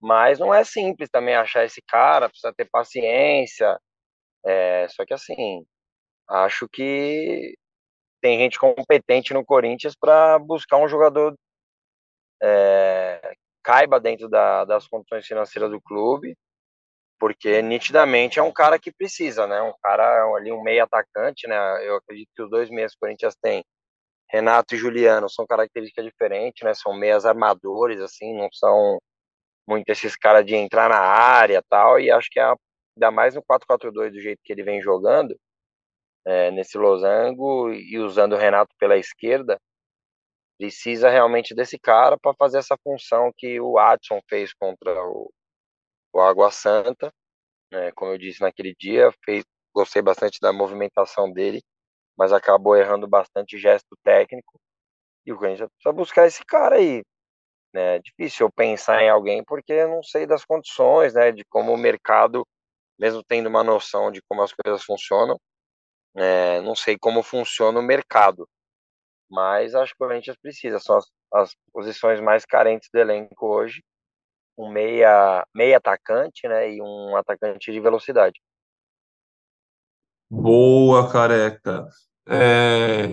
Mas 0.01 0.39
não 0.39 0.53
é 0.55 0.65
simples 0.65 1.09
também 1.11 1.35
achar 1.37 1.65
esse 1.65 1.83
cara, 1.83 2.29
precisa 2.29 2.53
ter 2.55 2.69
paciência. 2.71 3.79
É, 4.45 4.89
só 4.89 5.05
que 5.07 5.15
assim, 5.15 5.65
acho 6.29 6.69
que 6.69 7.55
tem 8.21 8.39
gente 8.39 8.59
competente 8.59 9.35
no 9.35 9.45
Corinthians 9.45 9.95
para 9.97 10.39
buscar 10.39 10.79
um 10.79 10.89
jogador 10.89 11.35
é, 12.43 13.35
caiba 13.63 14.01
dentro 14.01 14.29
da, 14.29 14.65
das 14.65 14.87
condições 14.89 15.27
financeiras 15.27 15.71
do 15.71 15.81
clube, 15.81 16.37
porque 17.19 17.63
nitidamente 17.63 18.39
é 18.39 18.43
um 18.43 18.53
cara 18.53 18.79
que 18.79 18.93
precisa, 18.93 19.47
né? 19.47 19.63
Um 19.63 19.75
cara 19.83 20.25
ali, 20.37 20.53
um 20.53 20.63
meio 20.63 20.83
atacante, 20.85 21.47
né? 21.49 21.57
Eu 21.87 21.97
acredito 21.97 22.31
que 22.35 22.43
os 22.43 22.51
dois 22.51 22.71
meias 22.71 22.93
que 22.93 22.97
o 22.99 23.01
Corinthians 23.01 23.37
tem, 23.41 23.65
Renato 24.33 24.75
e 24.75 24.79
Juliano, 24.79 25.29
são 25.29 25.47
características 25.47 26.05
diferentes, 26.07 26.65
né? 26.65 26.73
São 26.75 26.95
meias 26.95 27.27
armadores, 27.27 28.01
assim, 28.01 28.35
não 28.35 28.49
são 28.53 28.99
muito 29.69 29.89
esses 29.91 30.17
caras 30.17 30.45
de 30.47 30.55
entrar 30.55 30.89
na 30.89 30.99
área 30.99 31.63
tal, 31.69 32.01
e 32.01 32.11
acho 32.11 32.29
que 32.31 32.41
é, 32.41 32.45
ainda 32.97 33.11
mais 33.11 33.35
no 33.35 33.43
4-4-2 33.43 34.13
do 34.13 34.21
jeito 34.21 34.41
que 34.45 34.53
ele 34.53 34.63
vem 34.63 34.81
jogando, 34.83 35.37
é, 36.27 36.51
nesse 36.51 36.79
losango, 36.79 37.73
e 37.73 37.99
usando 37.99 38.35
o 38.35 38.39
Renato 38.39 38.75
pela 38.79 38.97
esquerda, 38.97 39.59
precisa 40.59 41.11
realmente 41.11 41.55
desse 41.55 41.79
cara 41.79 42.17
para 42.19 42.35
fazer 42.35 42.59
essa 42.59 42.77
função 42.83 43.33
que 43.37 43.61
o 43.61 43.79
Adson 43.79 44.21
fez 44.29 44.55
contra 44.55 45.03
o, 45.05 45.31
o 46.15 46.21
Água 46.21 46.51
Santa, 46.51 47.13
né, 47.73 47.93
como 47.93 48.13
eu 48.13 48.19
disse 48.19 48.41
naquele 48.41 48.75
dia, 48.79 49.13
fez, 49.25 49.45
gostei 49.75 50.03
bastante 50.03 50.39
da 50.41 50.53
movimentação 50.53 51.33
dele, 51.33 51.63
mas 52.17 52.33
acabou 52.33 52.77
errando 52.77 53.09
bastante 53.09 53.59
gesto 53.59 53.97
técnico, 54.03 54.61
e 55.27 55.33
o 55.33 55.39
Corinthians 55.39 55.71
precisa 55.71 55.93
buscar 55.93 56.27
esse 56.27 56.45
cara 56.45 56.77
aí, 56.77 57.03
né? 57.73 57.97
É 57.97 57.99
difícil 58.01 58.47
eu 58.47 58.53
pensar 58.53 59.03
em 59.03 59.09
alguém 59.09 59.43
porque 59.45 59.73
eu 59.73 59.89
não 59.89 60.03
sei 60.03 60.27
das 60.27 60.45
condições, 60.45 61.15
né? 61.15 61.33
De 61.33 61.45
como 61.47 61.73
o 61.73 61.79
mercado, 61.79 62.47
mesmo 62.99 63.23
tendo 63.25 63.49
uma 63.49 63.65
noção 63.65 64.11
de 64.13 64.21
como 64.29 64.43
as 64.43 64.53
coisas 64.53 64.85
funcionam, 64.85 65.39
é, 66.17 66.61
não 66.63 66.75
sei 66.77 66.99
como 66.99 67.23
funciona 67.23 67.79
o 67.81 67.83
mercado. 67.83 68.49
Mas 69.31 69.75
acho 69.75 69.95
que 69.97 70.05
o 70.05 70.09
Corinthians 70.09 70.37
precisa. 70.43 70.79
São 70.81 70.99
as, 70.99 71.07
as 71.35 71.55
posições 71.73 72.21
mais 72.21 72.45
carentes 72.45 72.89
do 72.93 72.99
elenco 73.01 73.47
hoje. 73.47 73.83
Um 74.59 74.71
meia, 74.71 75.45
meia 75.55 75.79
atacante, 75.79 76.47
né? 76.49 76.71
E 76.73 76.83
um 76.83 77.17
atacante 77.17 77.73
de 77.73 77.81
velocidade. 77.81 78.41
Boa, 80.35 81.11
careca. 81.11 81.87
É... 82.27 83.11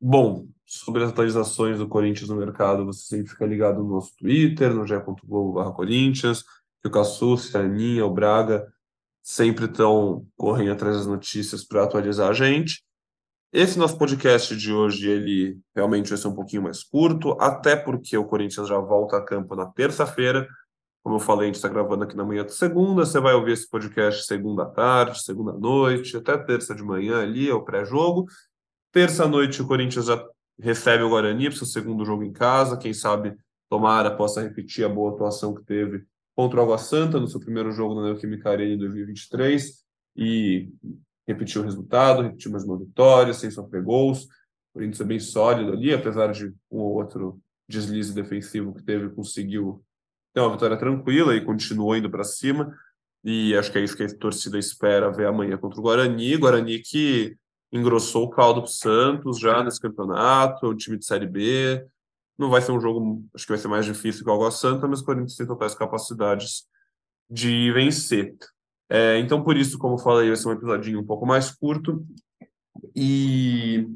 Bom, 0.00 0.46
sobre 0.64 1.04
as 1.04 1.10
atualizações 1.10 1.76
do 1.76 1.86
Corinthians 1.86 2.30
no 2.30 2.36
mercado, 2.36 2.86
você 2.86 3.16
sempre 3.16 3.28
fica 3.28 3.44
ligado 3.44 3.82
no 3.82 3.90
nosso 3.90 4.16
Twitter, 4.16 4.72
no 4.72 5.72
Corinthians, 5.74 6.42
que 6.80 6.88
o 6.88 6.90
Cassucci, 6.90 7.54
a 7.54 7.60
Aninha, 7.60 8.06
o 8.06 8.10
Braga 8.10 8.66
sempre 9.22 9.66
estão 9.66 10.26
correndo 10.38 10.72
atrás 10.72 10.96
das 10.96 11.06
notícias 11.06 11.66
para 11.66 11.84
atualizar 11.84 12.30
a 12.30 12.32
gente. 12.32 12.82
Esse 13.52 13.78
nosso 13.78 13.98
podcast 13.98 14.56
de 14.56 14.72
hoje, 14.72 15.06
ele 15.06 15.58
realmente 15.76 16.08
vai 16.08 16.16
ser 16.16 16.28
um 16.28 16.34
pouquinho 16.34 16.62
mais 16.62 16.82
curto, 16.82 17.36
até 17.38 17.76
porque 17.76 18.16
o 18.16 18.24
Corinthians 18.24 18.68
já 18.68 18.78
volta 18.78 19.18
a 19.18 19.24
campo 19.24 19.54
na 19.54 19.66
terça-feira. 19.66 20.48
Como 21.02 21.16
eu 21.16 21.20
falei, 21.20 21.44
a 21.44 21.46
gente 21.46 21.56
está 21.56 21.68
gravando 21.68 22.04
aqui 22.04 22.16
na 22.16 22.24
manhã 22.24 22.44
de 22.44 22.52
segunda, 22.52 23.06
você 23.06 23.20
vai 23.20 23.34
ouvir 23.34 23.52
esse 23.52 23.68
podcast 23.68 24.26
segunda 24.26 24.66
tarde, 24.66 25.22
segunda 25.22 25.52
noite, 25.52 26.16
até 26.16 26.36
terça 26.36 26.74
de 26.74 26.82
manhã 26.82 27.22
ali, 27.22 27.48
é 27.48 27.54
o 27.54 27.62
pré-jogo. 27.62 28.26
Terça 28.92 29.26
noite 29.26 29.62
o 29.62 29.66
Corinthians 29.66 30.06
já 30.06 30.22
recebe 30.60 31.02
o 31.04 31.10
Guarani 31.10 31.44
para 31.44 31.54
o 31.54 31.58
seu 31.58 31.66
segundo 31.66 32.04
jogo 32.04 32.24
em 32.24 32.32
casa. 32.32 32.76
Quem 32.76 32.92
sabe 32.92 33.36
Tomara 33.68 34.10
possa 34.10 34.42
repetir 34.42 34.84
a 34.84 34.88
boa 34.88 35.12
atuação 35.12 35.54
que 35.54 35.62
teve 35.64 36.04
contra 36.34 36.60
o 36.60 36.62
Água 36.62 36.78
Santa 36.78 37.20
no 37.20 37.28
seu 37.28 37.40
primeiro 37.40 37.70
jogo 37.70 37.94
na 37.94 38.02
Neoquímica 38.04 38.50
Arena 38.50 38.74
em 38.74 38.78
2023 38.78 39.84
e 40.16 40.68
repetir 41.26 41.60
o 41.60 41.64
resultado, 41.64 42.22
repetir 42.22 42.50
mais 42.50 42.64
uma 42.64 42.78
vitória, 42.78 43.34
sem 43.34 43.50
sofrer 43.50 43.82
gols. 43.82 44.24
O 44.24 44.28
Corinthians 44.74 45.00
é 45.00 45.04
bem 45.04 45.20
sólido 45.20 45.72
ali, 45.72 45.92
apesar 45.92 46.32
de 46.32 46.46
um 46.70 46.78
ou 46.78 46.94
outro 46.94 47.40
deslize 47.68 48.14
defensivo 48.14 48.74
que 48.74 48.82
teve, 48.82 49.10
conseguiu 49.10 49.84
ter 50.38 50.42
uma 50.42 50.52
vitória 50.52 50.76
tranquila 50.76 51.34
e 51.34 51.44
continuou 51.44 51.96
indo 51.96 52.08
para 52.08 52.22
cima. 52.22 52.72
E 53.24 53.56
acho 53.56 53.72
que 53.72 53.78
é 53.78 53.82
isso 53.82 53.96
que 53.96 54.04
a 54.04 54.18
torcida 54.18 54.58
espera 54.58 55.10
ver 55.10 55.26
amanhã 55.26 55.58
contra 55.58 55.80
o 55.80 55.82
Guarani. 55.82 56.36
Guarani 56.36 56.78
que 56.78 57.36
engrossou 57.72 58.24
o 58.24 58.30
caldo 58.30 58.62
para 58.62 58.68
o 58.68 58.72
Santos 58.72 59.38
já 59.38 59.62
nesse 59.62 59.80
campeonato, 59.80 60.64
é 60.64 60.68
um 60.68 60.76
time 60.76 60.96
de 60.96 61.04
Série 61.04 61.26
B. 61.26 61.84
Não 62.38 62.48
vai 62.48 62.62
ser 62.62 62.70
um 62.70 62.80
jogo, 62.80 63.24
acho 63.34 63.44
que 63.44 63.52
vai 63.52 63.58
ser 63.58 63.68
mais 63.68 63.84
difícil 63.84 64.24
que 64.24 64.30
o 64.30 64.32
Água 64.32 64.50
Santa, 64.50 64.86
mas 64.86 65.00
o 65.00 65.04
Corinthians 65.04 65.36
tem 65.36 65.46
totais 65.46 65.74
capacidades 65.74 66.66
de 67.28 67.72
vencer. 67.72 68.36
É, 68.88 69.18
então, 69.18 69.42
por 69.42 69.56
isso, 69.56 69.76
como 69.76 69.98
falei, 69.98 70.28
vai 70.28 70.36
ser 70.36 70.48
um 70.48 70.52
episódio 70.52 71.00
um 71.00 71.04
pouco 71.04 71.26
mais 71.26 71.50
curto. 71.50 72.06
E 72.94 73.86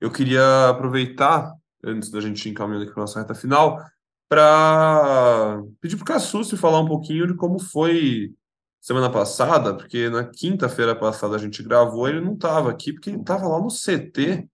eu 0.00 0.10
queria 0.10 0.68
aproveitar, 0.68 1.54
antes 1.82 2.10
da 2.10 2.20
gente 2.20 2.48
encaminhando 2.48 2.82
aqui 2.82 2.92
para 2.92 3.02
nossa 3.02 3.20
reta 3.20 3.34
final, 3.34 3.80
para 4.28 5.62
pedir 5.84 5.96
para 5.96 6.02
o 6.02 6.06
Cassucci 6.06 6.56
falar 6.56 6.80
um 6.80 6.88
pouquinho 6.88 7.26
de 7.26 7.34
como 7.34 7.58
foi 7.58 8.34
semana 8.80 9.12
passada, 9.12 9.76
porque 9.76 10.08
na 10.08 10.24
quinta-feira 10.24 10.96
passada 10.96 11.36
a 11.36 11.38
gente 11.38 11.62
gravou, 11.62 12.08
ele 12.08 12.22
não 12.22 12.32
estava 12.32 12.70
aqui, 12.70 12.90
porque 12.90 13.10
ele 13.10 13.20
estava 13.20 13.46
lá 13.46 13.60
no 13.60 13.68
CT, 13.68 14.48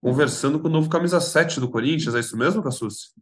conversando 0.00 0.58
com 0.58 0.68
o 0.68 0.70
novo 0.70 0.88
camisa 0.88 1.20
7 1.20 1.60
do 1.60 1.70
Corinthians. 1.70 2.14
É 2.14 2.20
isso 2.20 2.38
mesmo, 2.38 2.62
Cassus? 2.62 3.12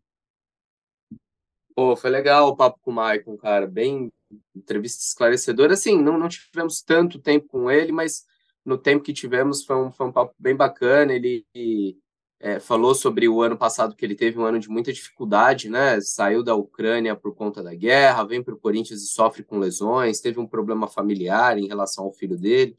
Pô, 1.74 1.96
foi 1.96 2.08
legal 2.08 2.50
o 2.50 2.56
papo 2.56 2.78
com 2.80 2.92
o 2.92 2.94
Maicon, 2.94 3.36
cara. 3.36 3.66
Bem 3.66 4.12
entrevista 4.54 5.02
esclarecedora. 5.02 5.74
Assim, 5.74 6.00
não, 6.00 6.16
não 6.16 6.28
tivemos 6.28 6.82
tanto 6.82 7.18
tempo 7.18 7.48
com 7.48 7.68
ele, 7.68 7.90
mas 7.90 8.24
no 8.64 8.78
tempo 8.78 9.02
que 9.02 9.12
tivemos 9.12 9.64
foi 9.64 9.74
um, 9.74 9.90
foi 9.90 10.06
um 10.06 10.12
papo 10.12 10.36
bem 10.38 10.54
bacana. 10.54 11.12
Ele 11.12 11.44
é, 12.44 12.60
falou 12.60 12.94
sobre 12.94 13.26
o 13.26 13.40
ano 13.40 13.56
passado 13.56 13.96
que 13.96 14.04
ele 14.04 14.14
teve 14.14 14.38
um 14.38 14.44
ano 14.44 14.60
de 14.60 14.68
muita 14.68 14.92
dificuldade, 14.92 15.70
né? 15.70 15.98
Saiu 16.02 16.42
da 16.42 16.54
Ucrânia 16.54 17.16
por 17.16 17.34
conta 17.34 17.62
da 17.62 17.74
guerra, 17.74 18.22
vem 18.22 18.42
para 18.42 18.52
o 18.52 18.58
Corinthians 18.58 19.02
e 19.02 19.06
sofre 19.06 19.42
com 19.42 19.58
lesões, 19.58 20.20
teve 20.20 20.38
um 20.38 20.46
problema 20.46 20.86
familiar 20.86 21.56
em 21.56 21.66
relação 21.66 22.04
ao 22.04 22.12
filho 22.12 22.36
dele. 22.36 22.76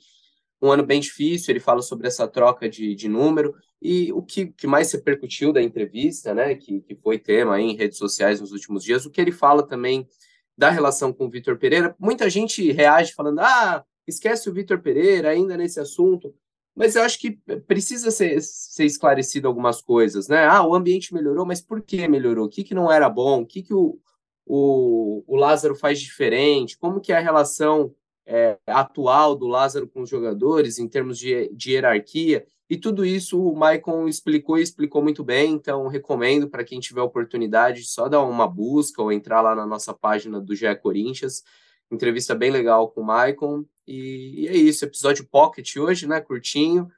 Um 0.62 0.70
ano 0.72 0.86
bem 0.86 1.00
difícil, 1.00 1.52
ele 1.52 1.60
fala 1.60 1.82
sobre 1.82 2.08
essa 2.08 2.28
troca 2.28 2.70
de, 2.70 2.94
de 2.94 3.10
número 3.10 3.56
e 3.82 4.14
o 4.14 4.22
que, 4.22 4.46
que 4.46 4.68
mais 4.68 4.92
repercutiu 4.92 5.52
da 5.52 5.64
entrevista, 5.64 6.32
né? 6.32 6.54
Que, 6.54 6.82
que 6.82 6.94
foi 6.94 7.18
tema 7.18 7.60
em 7.60 7.76
redes 7.76 7.98
sociais 7.98 8.40
nos 8.40 8.52
últimos 8.52 8.84
dias, 8.84 9.04
o 9.08 9.10
que 9.10 9.20
ele 9.20 9.32
fala 9.32 9.66
também 9.66 10.08
da 10.56 10.70
relação 10.70 11.12
com 11.12 11.26
o 11.26 11.30
Vitor 11.30 11.58
Pereira. 11.58 11.96
Muita 11.98 12.30
gente 12.30 12.72
reage 12.72 13.14
falando: 13.14 13.40
ah, 13.40 13.84
esquece 14.06 14.48
o 14.48 14.54
Vitor 14.54 14.80
Pereira 14.80 15.30
ainda 15.30 15.58
nesse 15.58 15.80
assunto 15.80 16.36
mas 16.76 16.96
eu 16.96 17.04
acho 17.04 17.18
que 17.20 17.32
precisa 17.66 18.12
ser, 18.12 18.42
ser 18.42 18.86
esclarecido 18.86 19.48
algumas 19.48 19.82
coisas, 19.82 20.28
né? 20.28 20.46
Ah, 20.46 20.66
o 20.66 20.76
ambiente 20.76 21.14
melhorou, 21.14 21.46
mas 21.46 21.62
por 21.62 21.82
que 21.82 22.06
melhorou? 22.08 22.46
O 22.46 22.50
que, 22.50 22.64
que 22.64 22.76
não 22.76 22.92
era 22.92 23.10
bom? 23.10 23.42
O 23.42 23.46
que, 23.46 23.64
que 23.64 23.74
o, 23.74 23.98
o, 24.46 25.24
o 25.26 25.36
Lázaro 25.38 25.74
faz 25.74 26.00
diferente? 26.00 26.78
Como 26.78 27.00
que 27.00 27.14
é 27.14 27.18
a 27.18 27.22
relação 27.22 27.96
é, 28.26 28.58
atual 28.68 29.36
do 29.36 29.48
Lázaro 29.48 29.88
com 29.88 30.02
os 30.02 30.10
jogadores 30.10 30.78
em 30.78 30.88
termos 30.88 31.18
de, 31.18 31.50
de 31.54 31.72
hierarquia? 31.72 32.46
E 32.70 32.76
tudo 32.76 33.06
isso 33.06 33.42
o 33.42 33.56
Maicon 33.56 34.08
explicou 34.08 34.58
e 34.58 34.64
explicou 34.64 35.02
muito 35.02 35.24
bem, 35.24 35.54
então 35.54 35.88
recomendo 35.88 36.50
para 36.50 36.64
quem 36.64 36.80
tiver 36.80 37.02
oportunidade 37.02 37.86
só 37.86 38.10
dar 38.10 38.24
uma 38.24 38.48
busca 38.48 39.02
ou 39.02 39.12
entrar 39.12 39.42
lá 39.42 39.56
na 39.56 39.66
nossa 39.66 39.94
página 39.94 40.42
do 40.42 40.56
GE 40.56 40.76
Corinthians. 40.82 41.44
Entrevista 41.92 42.34
bem 42.34 42.52
legal 42.52 42.90
com 42.90 43.02
o 43.02 43.06
Maicon. 43.06 43.64
E, 43.88 44.44
e 44.44 44.48
é 44.48 44.56
isso, 44.56 44.86
episódio 44.86 45.26
pocket 45.26 45.76
hoje, 45.78 46.08
né? 46.08 46.20
Curtinho, 46.22 46.90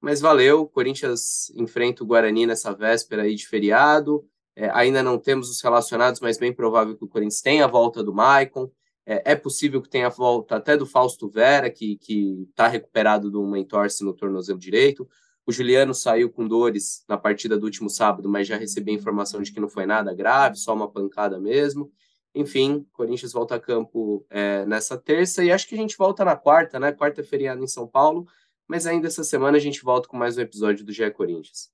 mas 0.00 0.20
valeu. 0.20 0.66
Corinthians 0.66 1.50
enfrenta 1.56 2.02
o 2.02 2.06
Guarani 2.06 2.46
nessa 2.46 2.72
véspera 2.72 3.22
aí 3.22 3.34
de 3.34 3.46
feriado. 3.46 4.24
É, 4.54 4.70
ainda 4.70 5.02
não 5.02 5.18
temos 5.18 5.50
os 5.50 5.60
relacionados, 5.60 6.20
mas 6.20 6.38
bem 6.38 6.52
provável 6.52 6.96
que 6.96 7.04
o 7.04 7.08
Corinthians 7.08 7.42
tenha 7.42 7.64
a 7.64 7.68
volta 7.68 8.02
do 8.02 8.14
Maicon. 8.14 8.70
É, 9.04 9.32
é 9.32 9.36
possível 9.36 9.82
que 9.82 9.88
tenha 9.88 10.06
a 10.06 10.10
volta 10.10 10.56
até 10.56 10.76
do 10.76 10.86
Fausto 10.86 11.28
Vera, 11.28 11.70
que 11.70 11.98
está 12.48 12.66
recuperado 12.66 13.30
de 13.30 13.36
uma 13.36 13.58
entorse 13.58 14.04
no 14.04 14.14
tornozelo 14.14 14.58
direito. 14.58 15.08
O 15.46 15.52
Juliano 15.52 15.94
saiu 15.94 16.28
com 16.28 16.46
dores 16.46 17.04
na 17.08 17.16
partida 17.16 17.56
do 17.56 17.64
último 17.64 17.88
sábado, 17.88 18.28
mas 18.28 18.48
já 18.48 18.56
recebi 18.56 18.90
a 18.90 18.94
informação 18.94 19.40
de 19.40 19.52
que 19.52 19.60
não 19.60 19.68
foi 19.68 19.86
nada 19.86 20.12
grave, 20.12 20.56
só 20.56 20.74
uma 20.74 20.90
pancada 20.90 21.38
mesmo. 21.38 21.92
Enfim, 22.36 22.86
Corinthians 22.92 23.32
volta 23.32 23.54
a 23.54 23.60
campo 23.60 24.26
é, 24.28 24.66
nessa 24.66 24.98
terça 24.98 25.42
e 25.42 25.50
acho 25.50 25.66
que 25.66 25.74
a 25.74 25.78
gente 25.78 25.96
volta 25.96 26.22
na 26.22 26.36
quarta, 26.36 26.78
né? 26.78 26.92
Quarta 26.92 27.24
feriado 27.24 27.64
em 27.64 27.66
São 27.66 27.88
Paulo, 27.88 28.28
mas 28.68 28.86
ainda 28.86 29.06
essa 29.06 29.24
semana 29.24 29.56
a 29.56 29.60
gente 29.60 29.82
volta 29.82 30.06
com 30.06 30.18
mais 30.18 30.36
um 30.36 30.42
episódio 30.42 30.84
do 30.84 30.92
GE 30.92 31.10
Corinthians. 31.12 31.70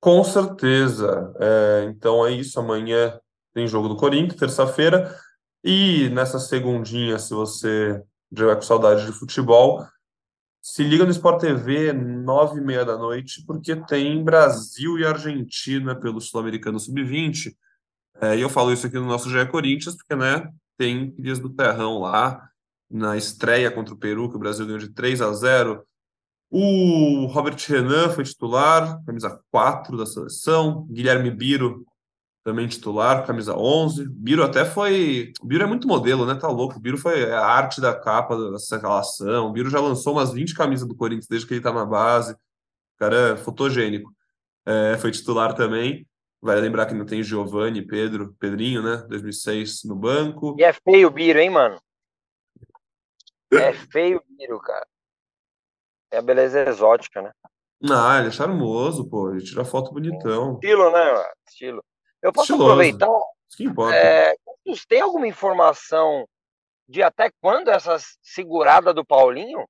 Com 0.00 0.24
certeza. 0.24 1.34
É, 1.38 1.84
então 1.90 2.26
é 2.26 2.32
isso. 2.32 2.58
Amanhã 2.58 3.20
tem 3.52 3.68
jogo 3.68 3.88
do 3.88 3.96
Corinthians, 3.96 4.40
terça-feira. 4.40 5.14
E 5.62 6.08
nessa 6.08 6.38
segundinha, 6.38 7.18
se 7.18 7.34
você 7.34 8.02
tiver 8.34 8.54
com 8.54 8.62
saudade 8.62 9.04
de 9.04 9.12
futebol, 9.12 9.84
se 10.62 10.82
liga 10.82 11.04
no 11.04 11.10
Sport 11.10 11.42
TV, 11.42 11.92
nove 11.92 12.58
e 12.58 12.64
meia 12.64 12.86
da 12.86 12.96
noite, 12.96 13.44
porque 13.46 13.76
tem 13.76 14.24
Brasil 14.24 14.98
e 14.98 15.04
Argentina 15.04 15.94
pelo 15.94 16.22
Sul-Americano 16.22 16.80
Sub-20. 16.80 17.54
É, 18.20 18.36
e 18.36 18.40
eu 18.40 18.48
falo 18.48 18.72
isso 18.72 18.86
aqui 18.86 18.96
no 18.96 19.06
nosso 19.06 19.28
GE 19.28 19.46
Corinthians, 19.46 19.96
porque 19.96 20.14
né, 20.14 20.48
tem 20.78 21.10
Crias 21.12 21.38
do 21.38 21.50
Terrão 21.50 21.98
lá, 21.98 22.48
na 22.90 23.16
estreia 23.16 23.70
contra 23.70 23.94
o 23.94 23.98
Peru, 23.98 24.30
que 24.30 24.36
o 24.36 24.38
Brasil 24.38 24.64
ganhou 24.64 24.78
de 24.78 24.90
3 24.90 25.20
a 25.20 25.32
0. 25.32 25.84
O 26.50 27.26
Robert 27.26 27.56
Renan 27.66 28.10
foi 28.10 28.22
titular, 28.22 29.02
camisa 29.04 29.40
4 29.50 29.96
da 29.96 30.06
seleção. 30.06 30.86
Guilherme 30.88 31.30
Biro 31.30 31.84
também 32.44 32.68
titular, 32.68 33.26
camisa 33.26 33.56
11. 33.56 34.06
Biro 34.08 34.44
até 34.44 34.64
foi. 34.64 35.32
Biro 35.42 35.64
é 35.64 35.66
muito 35.66 35.88
modelo, 35.88 36.26
né? 36.26 36.34
Tá 36.34 36.46
louco. 36.48 36.78
Biro 36.78 36.98
foi 36.98 37.32
a 37.32 37.44
arte 37.44 37.80
da 37.80 37.94
capa 37.94 38.36
dessa 38.52 38.76
relação. 38.76 39.50
Biro 39.50 39.70
já 39.70 39.80
lançou 39.80 40.12
umas 40.12 40.32
20 40.32 40.54
camisas 40.54 40.86
do 40.86 40.94
Corinthians 40.94 41.26
desde 41.26 41.48
que 41.48 41.54
ele 41.54 41.62
tá 41.62 41.72
na 41.72 41.86
base. 41.86 42.34
O 42.34 42.38
cara 42.98 43.32
é 43.32 43.36
fotogênico. 43.36 44.14
É, 44.66 44.96
foi 44.98 45.10
titular 45.10 45.54
também. 45.54 46.06
Vai 46.44 46.60
lembrar 46.60 46.84
que 46.84 46.92
não 46.92 47.06
tem 47.06 47.22
Giovanni, 47.22 47.80
Pedro, 47.80 48.34
Pedrinho, 48.38 48.82
né? 48.82 48.98
2006 49.08 49.84
no 49.84 49.96
banco. 49.96 50.54
E 50.58 50.62
é 50.62 50.74
feio 50.74 51.08
o 51.08 51.10
Biro, 51.10 51.38
hein, 51.38 51.48
mano? 51.48 51.80
É 53.50 53.72
feio 53.72 54.18
o 54.18 54.36
Biro, 54.36 54.60
cara. 54.60 54.86
É 56.12 56.18
a 56.18 56.22
beleza 56.22 56.68
exótica, 56.68 57.22
né? 57.22 57.32
Ah, 57.90 58.18
ele 58.18 58.28
é 58.28 58.30
charmoso, 58.30 59.08
pô. 59.08 59.30
Ele 59.30 59.42
tira 59.42 59.64
foto 59.64 59.90
bonitão. 59.90 60.60
Estilo, 60.62 60.92
né? 60.92 61.32
Estilo. 61.48 61.82
Eu 62.20 62.30
posso 62.30 62.52
Estiloso. 62.52 62.72
aproveitar? 62.72 63.20
Isso 63.48 63.56
que 63.56 63.64
importa. 63.64 63.96
É, 63.96 64.34
tem 64.86 65.00
alguma 65.00 65.26
informação 65.26 66.28
de 66.86 67.02
até 67.02 67.30
quando 67.40 67.68
essa 67.68 67.96
segurada 68.22 68.92
do 68.92 69.02
Paulinho? 69.02 69.66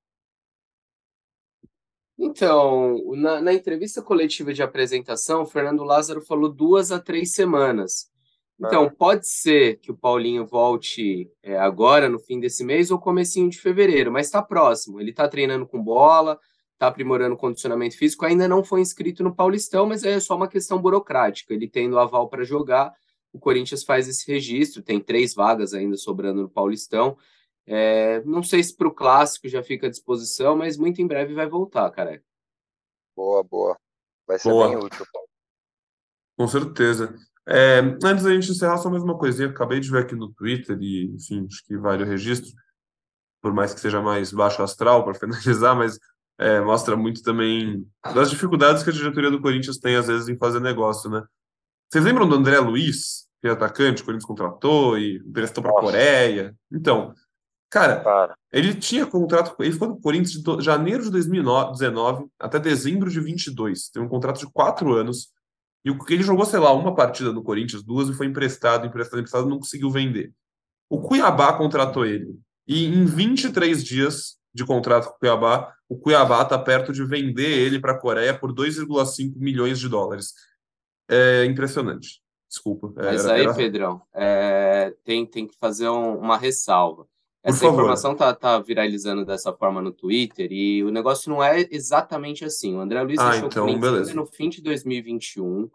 Então, 2.17 2.97
na, 3.15 3.41
na, 3.41 3.53
entrevista 3.53 4.01
coletiva 4.01 4.53
de 4.53 4.63
apresentação, 4.63 5.43
o 5.43 5.45
Fernando 5.45 5.83
Lázaro 5.83 6.21
falou 6.21 6.49
duas 6.49 6.91
a 6.91 6.99
três 6.99 7.33
semanas. 7.33 8.09
Então, 8.57 8.85
ah. 8.85 8.89
pode 8.89 9.27
ser 9.27 9.79
que 9.79 9.91
o 9.91 9.97
Paulinho 9.97 10.45
volte 10.45 11.29
é, 11.43 11.57
agora, 11.57 12.07
no 12.07 12.19
fim 12.19 12.39
desse 12.39 12.63
mês, 12.63 12.89
ou 12.89 12.97
comecinho 12.97 13.49
de 13.49 13.59
fevereiro, 13.59 14.11
mas 14.11 14.27
está 14.27 14.41
próximo. 14.41 15.01
Ele 15.01 15.09
está 15.09 15.27
treinando 15.27 15.67
com 15.67 15.83
bola, 15.83 16.39
está 16.73 16.87
aprimorando 16.87 17.35
o 17.35 17.37
condicionamento 17.37 17.97
físico, 17.97 18.25
ainda 18.25 18.47
não 18.47 18.63
foi 18.63 18.79
inscrito 18.79 19.21
no 19.23 19.35
Paulistão, 19.35 19.85
mas 19.85 20.03
é 20.03 20.17
só 20.19 20.37
uma 20.37 20.47
questão 20.47 20.81
burocrática. 20.81 21.53
Ele 21.53 21.67
tendo 21.67 21.99
aval 21.99 22.29
para 22.29 22.45
jogar, 22.45 22.93
o 23.33 23.39
Corinthians 23.39 23.83
faz 23.83 24.07
esse 24.07 24.31
registro, 24.31 24.81
tem 24.81 25.01
três 25.01 25.33
vagas 25.33 25.73
ainda 25.73 25.97
sobrando 25.97 26.41
no 26.43 26.49
Paulistão. 26.49 27.17
É, 27.67 28.23
não 28.23 28.43
sei 28.43 28.63
se 28.63 28.75
para 28.75 28.87
o 28.87 28.93
clássico 28.93 29.47
já 29.47 29.63
fica 29.63 29.87
à 29.87 29.89
disposição, 29.89 30.55
mas 30.55 30.77
muito 30.77 31.01
em 31.01 31.07
breve 31.07 31.33
vai 31.33 31.47
voltar, 31.47 31.89
cara. 31.91 32.21
Boa, 33.15 33.43
boa. 33.43 33.77
Vai 34.27 34.37
ser 34.37 34.49
boa. 34.49 34.69
bem 34.69 34.77
útil, 34.77 35.05
Paulo. 35.11 35.27
Com 36.37 36.47
certeza. 36.47 37.15
É, 37.47 37.79
antes 38.03 38.23
da 38.23 38.33
gente 38.33 38.51
encerrar, 38.51 38.77
só 38.77 38.89
mais 38.89 39.03
uma 39.03 39.17
coisinha. 39.17 39.49
Acabei 39.49 39.79
de 39.79 39.89
ver 39.89 40.03
aqui 40.03 40.15
no 40.15 40.31
Twitter 40.33 40.77
e, 40.81 41.05
enfim, 41.13 41.47
acho 41.49 41.63
que 41.65 41.77
vale 41.77 42.03
o 42.03 42.07
registro, 42.07 42.51
por 43.41 43.53
mais 43.53 43.73
que 43.73 43.79
seja 43.79 44.01
mais 44.01 44.31
baixo 44.31 44.61
astral 44.61 45.03
para 45.03 45.13
finalizar, 45.19 45.75
mas 45.75 45.97
é, 46.37 46.59
mostra 46.59 46.95
muito 46.95 47.21
também 47.23 47.87
das 48.13 48.29
dificuldades 48.29 48.83
que 48.83 48.89
a 48.89 48.93
diretoria 48.93 49.31
do 49.31 49.41
Corinthians 49.41 49.77
tem, 49.77 49.95
às 49.95 50.07
vezes, 50.07 50.27
em 50.27 50.37
fazer 50.37 50.59
negócio, 50.59 51.09
né? 51.09 51.23
Vocês 51.89 52.03
lembram 52.03 52.27
do 52.27 52.35
André 52.35 52.59
Luiz, 52.59 53.27
que 53.41 53.47
é 53.47 53.51
atacante, 53.51 54.01
o 54.01 54.05
Corinthians 54.05 54.27
contratou 54.27 54.97
e 54.97 55.17
emprestou 55.17 55.63
para 55.63 55.71
a 55.71 55.81
Coreia? 55.81 56.55
Então, 56.71 57.13
Cara, 57.75 57.99
Para. 57.99 58.37
ele 58.53 58.73
tinha 58.73 59.05
contrato, 59.05 59.53
ele 59.59 59.73
ficou 59.73 59.89
no 59.89 59.99
Corinthians 59.99 60.41
de 60.41 60.63
janeiro 60.63 61.03
de 61.03 61.11
2019 61.11 62.27
até 62.39 62.57
dezembro 62.57 63.09
de 63.09 63.19
22. 63.19 63.89
Tem 63.89 64.01
um 64.01 64.07
contrato 64.07 64.39
de 64.39 64.49
quatro 64.49 64.93
anos. 64.93 65.27
E 65.83 65.91
o 65.91 65.99
que 65.99 66.13
ele 66.13 66.23
jogou, 66.23 66.45
sei 66.45 66.59
lá, 66.59 66.71
uma 66.71 66.95
partida 66.95 67.33
no 67.33 67.43
Corinthians, 67.43 67.83
duas, 67.83 68.07
e 68.07 68.13
foi 68.13 68.27
emprestado, 68.27 68.87
emprestado, 68.87 69.19
emprestado, 69.19 69.49
não 69.49 69.59
conseguiu 69.59 69.91
vender. 69.91 70.31
O 70.89 71.01
Cuiabá 71.01 71.51
contratou 71.51 72.05
ele. 72.05 72.39
E 72.65 72.85
em 72.85 73.03
23 73.03 73.83
dias 73.83 74.37
de 74.53 74.65
contrato 74.65 75.09
com 75.09 75.15
o 75.15 75.19
Cuiabá, 75.19 75.75
o 75.89 75.97
Cuiabá 75.97 76.43
está 76.43 76.57
perto 76.57 76.93
de 76.93 77.03
vender 77.03 77.59
ele 77.59 77.77
para 77.77 77.91
a 77.91 77.99
Coreia 77.99 78.33
por 78.33 78.53
2,5 78.53 79.33
milhões 79.35 79.79
de 79.79 79.89
dólares. 79.89 80.31
É 81.09 81.43
impressionante. 81.43 82.21
Desculpa. 82.49 82.93
Mas 82.95 83.25
era, 83.25 83.33
aí, 83.33 83.41
era... 83.41 83.53
Pedrão, 83.53 84.01
é, 84.13 84.95
tem, 85.03 85.25
tem 85.25 85.45
que 85.45 85.57
fazer 85.59 85.89
um, 85.89 86.17
uma 86.17 86.37
ressalva. 86.37 87.05
Essa 87.45 87.67
informação 87.67 88.15
tá, 88.15 88.33
tá 88.33 88.57
viralizando 88.57 89.23
dessa 89.23 89.53
forma 89.53 89.79
no 89.79 89.91
Twitter 89.91 90.51
e 90.51 90.83
o 90.83 90.89
negócio 90.89 91.29
não 91.29 91.43
é 91.43 91.67
exatamente 91.69 92.43
assim. 92.43 92.75
O 92.75 92.79
André 92.79 93.03
Luiz 93.03 93.19
ah, 93.19 93.29
deixou 93.29 93.47
então, 93.47 93.65
o 93.65 93.79
Corinthians 93.79 94.13
no 94.15 94.25
fim 94.25 94.49
de 94.49 94.63
2021. 94.63 95.69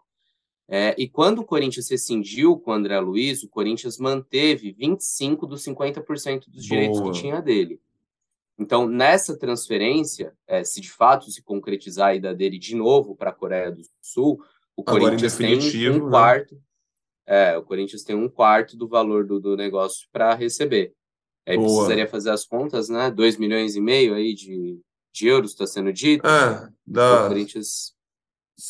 É, 0.67 0.93
e 0.97 1.07
quando 1.07 1.39
o 1.39 1.45
Corinthians 1.45 1.89
rescindiu 1.89 2.57
com 2.57 2.71
o 2.71 2.73
André 2.73 2.99
Luiz, 2.99 3.41
o 3.41 3.47
Corinthians 3.47 3.97
manteve 3.97 4.73
25 4.73 5.47
dos 5.47 5.63
50% 5.63 6.49
dos 6.49 6.65
direitos 6.65 6.99
Boa. 6.99 7.13
que 7.13 7.19
tinha 7.19 7.41
dele. 7.41 7.79
Então, 8.59 8.85
nessa 8.85 9.37
transferência, 9.37 10.33
é, 10.45 10.65
se 10.65 10.81
de 10.81 10.91
fato 10.91 11.31
se 11.31 11.41
concretizar 11.41 12.09
a 12.09 12.15
ida 12.15 12.35
dele 12.35 12.59
de 12.59 12.75
novo 12.75 13.15
para 13.15 13.29
a 13.29 13.33
Coreia 13.33 13.71
do 13.71 13.81
Sul, 14.01 14.43
o 14.75 14.81
Agora, 14.81 15.05
Corinthians 15.05 15.37
tem 15.37 15.89
um 15.89 16.03
né? 16.03 16.09
quarto. 16.09 16.61
É, 17.25 17.57
o 17.57 17.63
Corinthians 17.63 18.03
tem 18.03 18.15
um 18.15 18.27
quarto 18.27 18.75
do 18.75 18.89
valor 18.89 19.25
do, 19.25 19.39
do 19.39 19.55
negócio 19.55 20.07
para 20.11 20.33
receber. 20.33 20.93
Aí 21.51 21.57
Boa. 21.57 21.67
precisaria 21.67 22.07
fazer 22.07 22.29
as 22.29 22.45
contas, 22.45 22.87
né? 22.87 23.11
2 23.11 23.37
milhões 23.37 23.75
e 23.75 23.81
meio 23.81 24.13
aí 24.13 24.33
de, 24.33 24.79
de 25.13 25.27
euros 25.27 25.51
está 25.51 25.67
sendo 25.67 25.91
dito. 25.91 26.25
É, 26.25 26.69
dá. 26.87 27.25
O 27.25 27.27
Corinthians. 27.27 27.93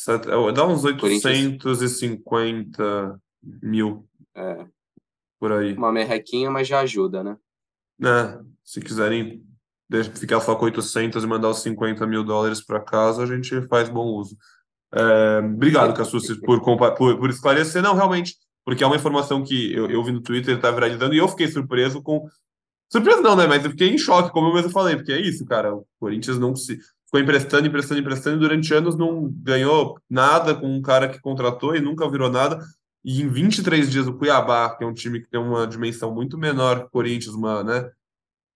É, 0.08 0.18
dá 0.52 0.66
uns 0.66 0.84
850 0.84 3.20
mil. 3.62 4.04
É. 4.34 4.66
Por 5.38 5.52
aí. 5.52 5.74
Uma 5.74 5.92
merrequinha, 5.92 6.50
mas 6.50 6.66
já 6.66 6.80
ajuda, 6.80 7.22
né? 7.22 7.36
É, 8.02 8.40
se 8.64 8.80
quiserem 8.80 9.44
ficar 10.14 10.40
só 10.40 10.56
com 10.56 10.64
800 10.64 11.22
e 11.22 11.26
mandar 11.26 11.50
os 11.50 11.60
50 11.60 12.04
mil 12.04 12.24
dólares 12.24 12.60
para 12.60 12.80
casa, 12.80 13.22
a 13.22 13.26
gente 13.26 13.62
faz 13.68 13.88
bom 13.88 14.06
uso. 14.06 14.36
É, 14.92 15.38
obrigado, 15.38 15.94
Cassucci, 15.94 16.40
por, 16.40 16.60
por, 16.60 16.96
por 16.96 17.30
esclarecer. 17.30 17.80
Não, 17.80 17.94
realmente, 17.94 18.34
porque 18.64 18.82
é 18.82 18.86
uma 18.86 18.96
informação 18.96 19.44
que 19.44 19.72
eu, 19.72 19.88
eu 19.88 20.02
vi 20.02 20.10
no 20.10 20.20
Twitter, 20.20 20.56
está 20.56 20.72
viralizando, 20.72 21.14
e 21.14 21.18
eu 21.18 21.28
fiquei 21.28 21.46
surpreso 21.46 22.02
com 22.02 22.28
Surpresa 22.92 23.22
não, 23.22 23.34
né? 23.34 23.46
Mas 23.46 23.64
eu 23.64 23.70
fiquei 23.70 23.88
em 23.88 23.96
choque, 23.96 24.30
como 24.30 24.48
eu 24.48 24.54
mesmo 24.54 24.70
falei, 24.70 24.96
porque 24.96 25.12
é 25.12 25.20
isso, 25.20 25.46
cara. 25.46 25.74
O 25.74 25.86
Corinthians 25.98 26.38
não 26.38 26.54
se 26.54 26.78
ficou 27.06 27.18
emprestando, 27.18 27.66
emprestando, 27.66 28.00
emprestando, 28.00 28.36
e 28.36 28.40
durante 28.40 28.74
anos 28.74 28.98
não 28.98 29.32
ganhou 29.32 29.98
nada 30.10 30.54
com 30.54 30.66
um 30.66 30.82
cara 30.82 31.08
que 31.08 31.18
contratou 31.18 31.74
e 31.74 31.80
nunca 31.80 32.08
virou 32.10 32.30
nada. 32.30 32.62
E 33.02 33.22
em 33.22 33.28
23 33.28 33.90
dias, 33.90 34.06
o 34.06 34.12
Cuiabá, 34.12 34.76
que 34.76 34.84
é 34.84 34.86
um 34.86 34.92
time 34.92 35.20
que 35.20 35.30
tem 35.30 35.40
uma 35.40 35.66
dimensão 35.66 36.14
muito 36.14 36.36
menor 36.36 36.80
que 36.80 36.86
o 36.86 36.90
Corinthians, 36.90 37.34
uma, 37.34 37.64
né, 37.64 37.90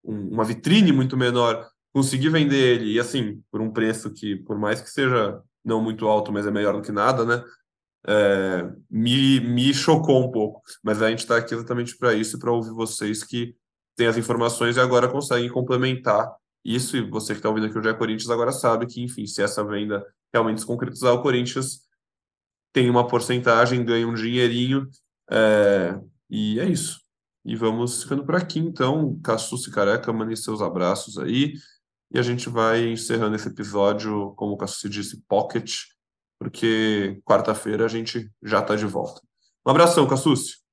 uma 0.05 0.45
vitrine 0.45 0.93
muito 0.93 1.17
menor, 1.17 1.67
conseguir 1.93 2.29
vender 2.29 2.75
ele, 2.77 2.93
e 2.93 3.01
assim, 3.01 3.43
por 3.51 3.63
um 3.63 3.73
preço 3.73 4.13
que, 4.13 4.37
por 4.37 4.59
mais 4.59 4.83
que 4.83 4.91
seja 4.91 5.41
não 5.65 5.83
muito 5.83 6.07
alto, 6.07 6.31
mas 6.31 6.47
é 6.47 6.51
melhor 6.51 6.75
do 6.75 6.83
que 6.83 6.93
nada, 6.93 7.25
né? 7.25 7.43
É, 8.07 8.71
me, 8.89 9.41
me 9.41 9.75
chocou 9.75 10.23
um 10.23 10.31
pouco. 10.31 10.63
Mas 10.83 11.01
a 11.01 11.09
gente 11.09 11.21
está 11.21 11.39
aqui 11.39 11.55
exatamente 11.55 11.97
para 11.97 12.15
isso, 12.15 12.39
para 12.39 12.53
ouvir 12.53 12.71
vocês 12.71 13.25
que 13.25 13.57
tem 13.97 14.07
as 14.07 14.17
informações 14.17 14.77
e 14.77 14.81
agora 14.81 15.09
conseguem 15.09 15.49
complementar 15.49 16.31
isso. 16.65 16.97
E 16.97 17.09
você 17.09 17.33
que 17.33 17.39
está 17.39 17.49
ouvindo 17.49 17.67
aqui 17.67 17.79
o 17.79 17.83
Jé 17.83 17.95
Corinthians 17.95 18.31
agora 18.31 18.53
sabe 18.53 18.87
que, 18.87 19.03
enfim, 19.03 19.27
se 19.27 19.43
essa 19.43 19.65
venda 19.65 20.07
realmente 20.33 20.61
se 20.61 20.67
concretizar, 20.67 21.15
o 21.15 21.23
Corinthians 21.23 21.81
tem 22.73 22.91
uma 22.91 23.07
porcentagem, 23.07 23.85
ganha 23.85 24.07
um 24.07 24.15
dinheirinho. 24.15 24.87
É, 25.31 25.99
e 26.29 26.61
é 26.61 26.67
isso. 26.67 27.01
E 27.45 27.57
vamos 27.57 28.03
ficando 28.03 28.25
por 28.25 28.35
aqui, 28.35 28.59
então. 28.59 29.19
Cassus 29.23 29.67
e 29.67 29.71
Careca, 29.71 30.13
mandem 30.13 30.37
seus 30.37 30.61
abraços 30.61 31.17
aí. 31.17 31.55
E 32.13 32.19
a 32.19 32.23
gente 32.23 32.49
vai 32.49 32.87
encerrando 32.87 33.35
esse 33.35 33.49
episódio, 33.49 34.35
como 34.37 34.53
o 34.53 34.57
Cassus 34.57 34.91
disse, 34.91 35.23
pocket, 35.29 35.85
porque 36.39 37.21
quarta-feira 37.25 37.85
a 37.85 37.89
gente 37.89 38.31
já 38.43 38.61
está 38.61 38.77
de 38.77 38.85
volta. 38.85 39.21
Um 39.67 39.71
abração, 39.71 40.07
Cassus. 40.07 40.66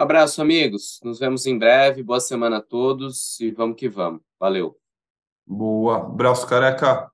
Abraço, 0.00 0.40
amigos. 0.40 0.98
Nos 1.04 1.18
vemos 1.18 1.44
em 1.44 1.58
breve. 1.58 2.02
Boa 2.02 2.20
semana 2.20 2.56
a 2.56 2.62
todos 2.62 3.38
e 3.38 3.50
vamos 3.50 3.76
que 3.76 3.86
vamos. 3.86 4.22
Valeu. 4.38 4.74
Boa. 5.46 5.98
Abraço, 5.98 6.48
careca. 6.48 7.12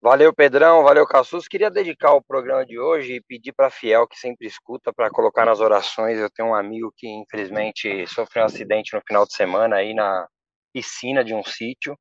Valeu, 0.00 0.34
Pedrão, 0.34 0.82
valeu, 0.82 1.06
Cassus. 1.06 1.46
Queria 1.46 1.70
dedicar 1.70 2.14
o 2.14 2.22
programa 2.22 2.64
de 2.64 2.78
hoje 2.78 3.16
e 3.16 3.20
pedir 3.20 3.52
para 3.52 3.68
Fiel, 3.68 4.08
que 4.08 4.18
sempre 4.18 4.46
escuta, 4.46 4.90
para 4.90 5.10
colocar 5.10 5.44
nas 5.44 5.60
orações. 5.60 6.18
Eu 6.18 6.30
tenho 6.30 6.48
um 6.48 6.54
amigo 6.54 6.90
que, 6.96 7.06
infelizmente, 7.08 8.06
sofreu 8.06 8.44
um 8.44 8.46
acidente 8.46 8.94
no 8.94 9.02
final 9.06 9.26
de 9.26 9.34
semana 9.34 9.76
aí 9.76 9.92
na 9.92 10.26
piscina 10.72 11.22
de 11.22 11.34
um 11.34 11.44
sítio. 11.44 11.94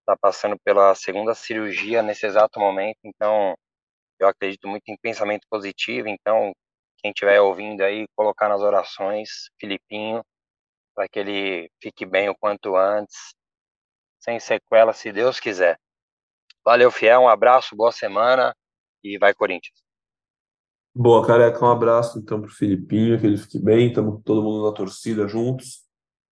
Está 0.00 0.18
passando 0.20 0.58
pela 0.62 0.94
segunda 0.94 1.34
cirurgia 1.34 2.02
nesse 2.02 2.26
exato 2.26 2.60
momento, 2.60 2.98
então 3.04 3.54
eu 4.20 4.28
acredito 4.28 4.68
muito 4.68 4.86
em 4.88 4.98
pensamento 4.98 5.46
positivo. 5.48 6.08
Então, 6.08 6.52
quem 7.02 7.10
estiver 7.10 7.40
ouvindo 7.40 7.82
aí, 7.82 8.06
colocar 8.14 8.48
nas 8.48 8.60
orações, 8.60 9.50
Filipinho, 9.58 10.24
para 10.94 11.08
que 11.08 11.18
ele 11.18 11.70
fique 11.82 12.06
bem 12.06 12.28
o 12.28 12.36
quanto 12.36 12.76
antes, 12.76 13.34
sem 14.20 14.38
sequela, 14.38 14.92
se 14.92 15.12
Deus 15.12 15.40
quiser. 15.40 15.78
Valeu, 16.64 16.90
Fiel, 16.92 17.22
um 17.22 17.28
abraço, 17.28 17.74
boa 17.74 17.90
semana 17.90 18.54
e 19.02 19.18
vai 19.18 19.34
Corinthians. 19.34 19.82
Boa, 20.94 21.26
careca, 21.26 21.64
um 21.64 21.70
abraço 21.70 22.18
então 22.18 22.40
para 22.40 22.50
o 22.50 22.54
Filipinho, 22.54 23.18
que 23.18 23.26
ele 23.26 23.38
fique 23.38 23.58
bem, 23.58 23.88
estamos 23.88 24.22
todo 24.24 24.42
mundo 24.42 24.68
na 24.68 24.72
torcida 24.72 25.26
juntos. 25.26 25.82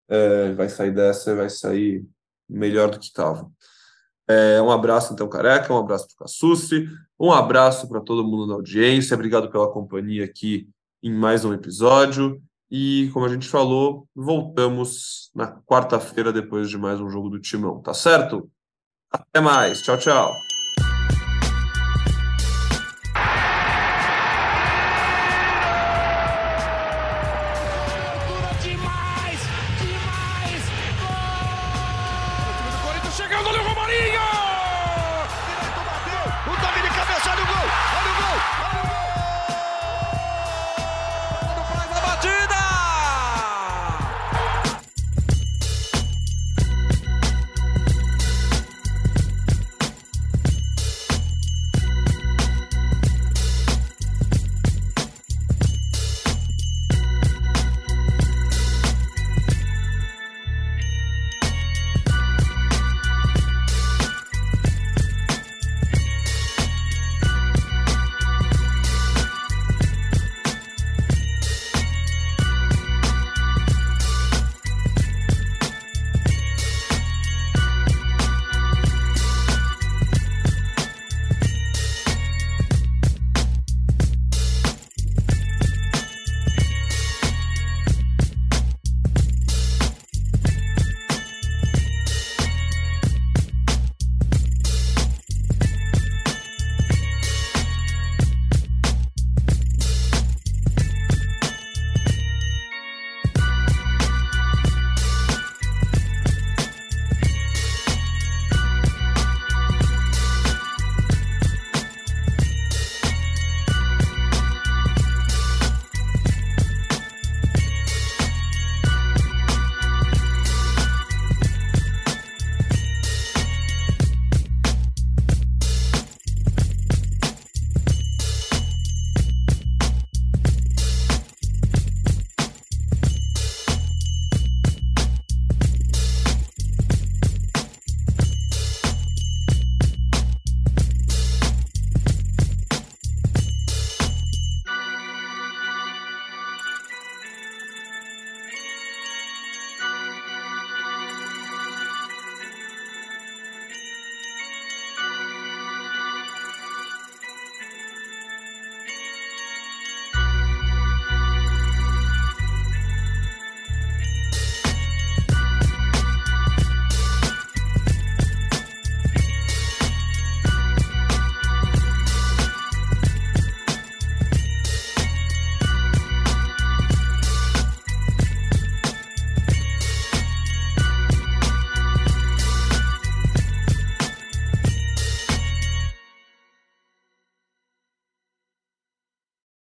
É, 0.09 0.53
vai 0.53 0.69
sair 0.69 0.93
dessa, 0.93 1.35
vai 1.35 1.49
sair 1.49 2.05
melhor 2.49 2.91
do 2.91 2.99
que 2.99 3.07
estava. 3.07 3.51
É, 4.31 4.63
um 4.63 4.71
abraço 4.71 5.13
então, 5.13 5.29
careca, 5.29 5.75
um 5.75 5.79
abraço 5.79 6.07
para 6.17 6.25
o 7.19 7.27
um 7.27 7.33
abraço 7.33 7.89
para 7.89 8.01
todo 8.01 8.23
mundo 8.23 8.47
na 8.47 8.55
audiência, 8.55 9.17
obrigado 9.17 9.51
pela 9.51 9.73
companhia 9.73 10.25
aqui 10.25 10.69
em 11.03 11.13
mais 11.13 11.45
um 11.45 11.53
episódio. 11.53 12.41
E, 12.71 13.11
como 13.13 13.27
a 13.27 13.29
gente 13.29 13.49
falou, 13.49 14.07
voltamos 14.15 15.33
na 15.35 15.61
quarta-feira 15.63 16.33
depois 16.33 16.71
de 16.71 16.79
mais 16.79 17.01
um 17.01 17.11
jogo 17.11 17.29
do 17.29 17.41
Timão, 17.41 17.83
tá 17.83 17.93
certo? 17.93 18.49
Até 19.11 19.41
mais. 19.41 19.83
Tchau, 19.83 19.99
tchau. 19.99 20.50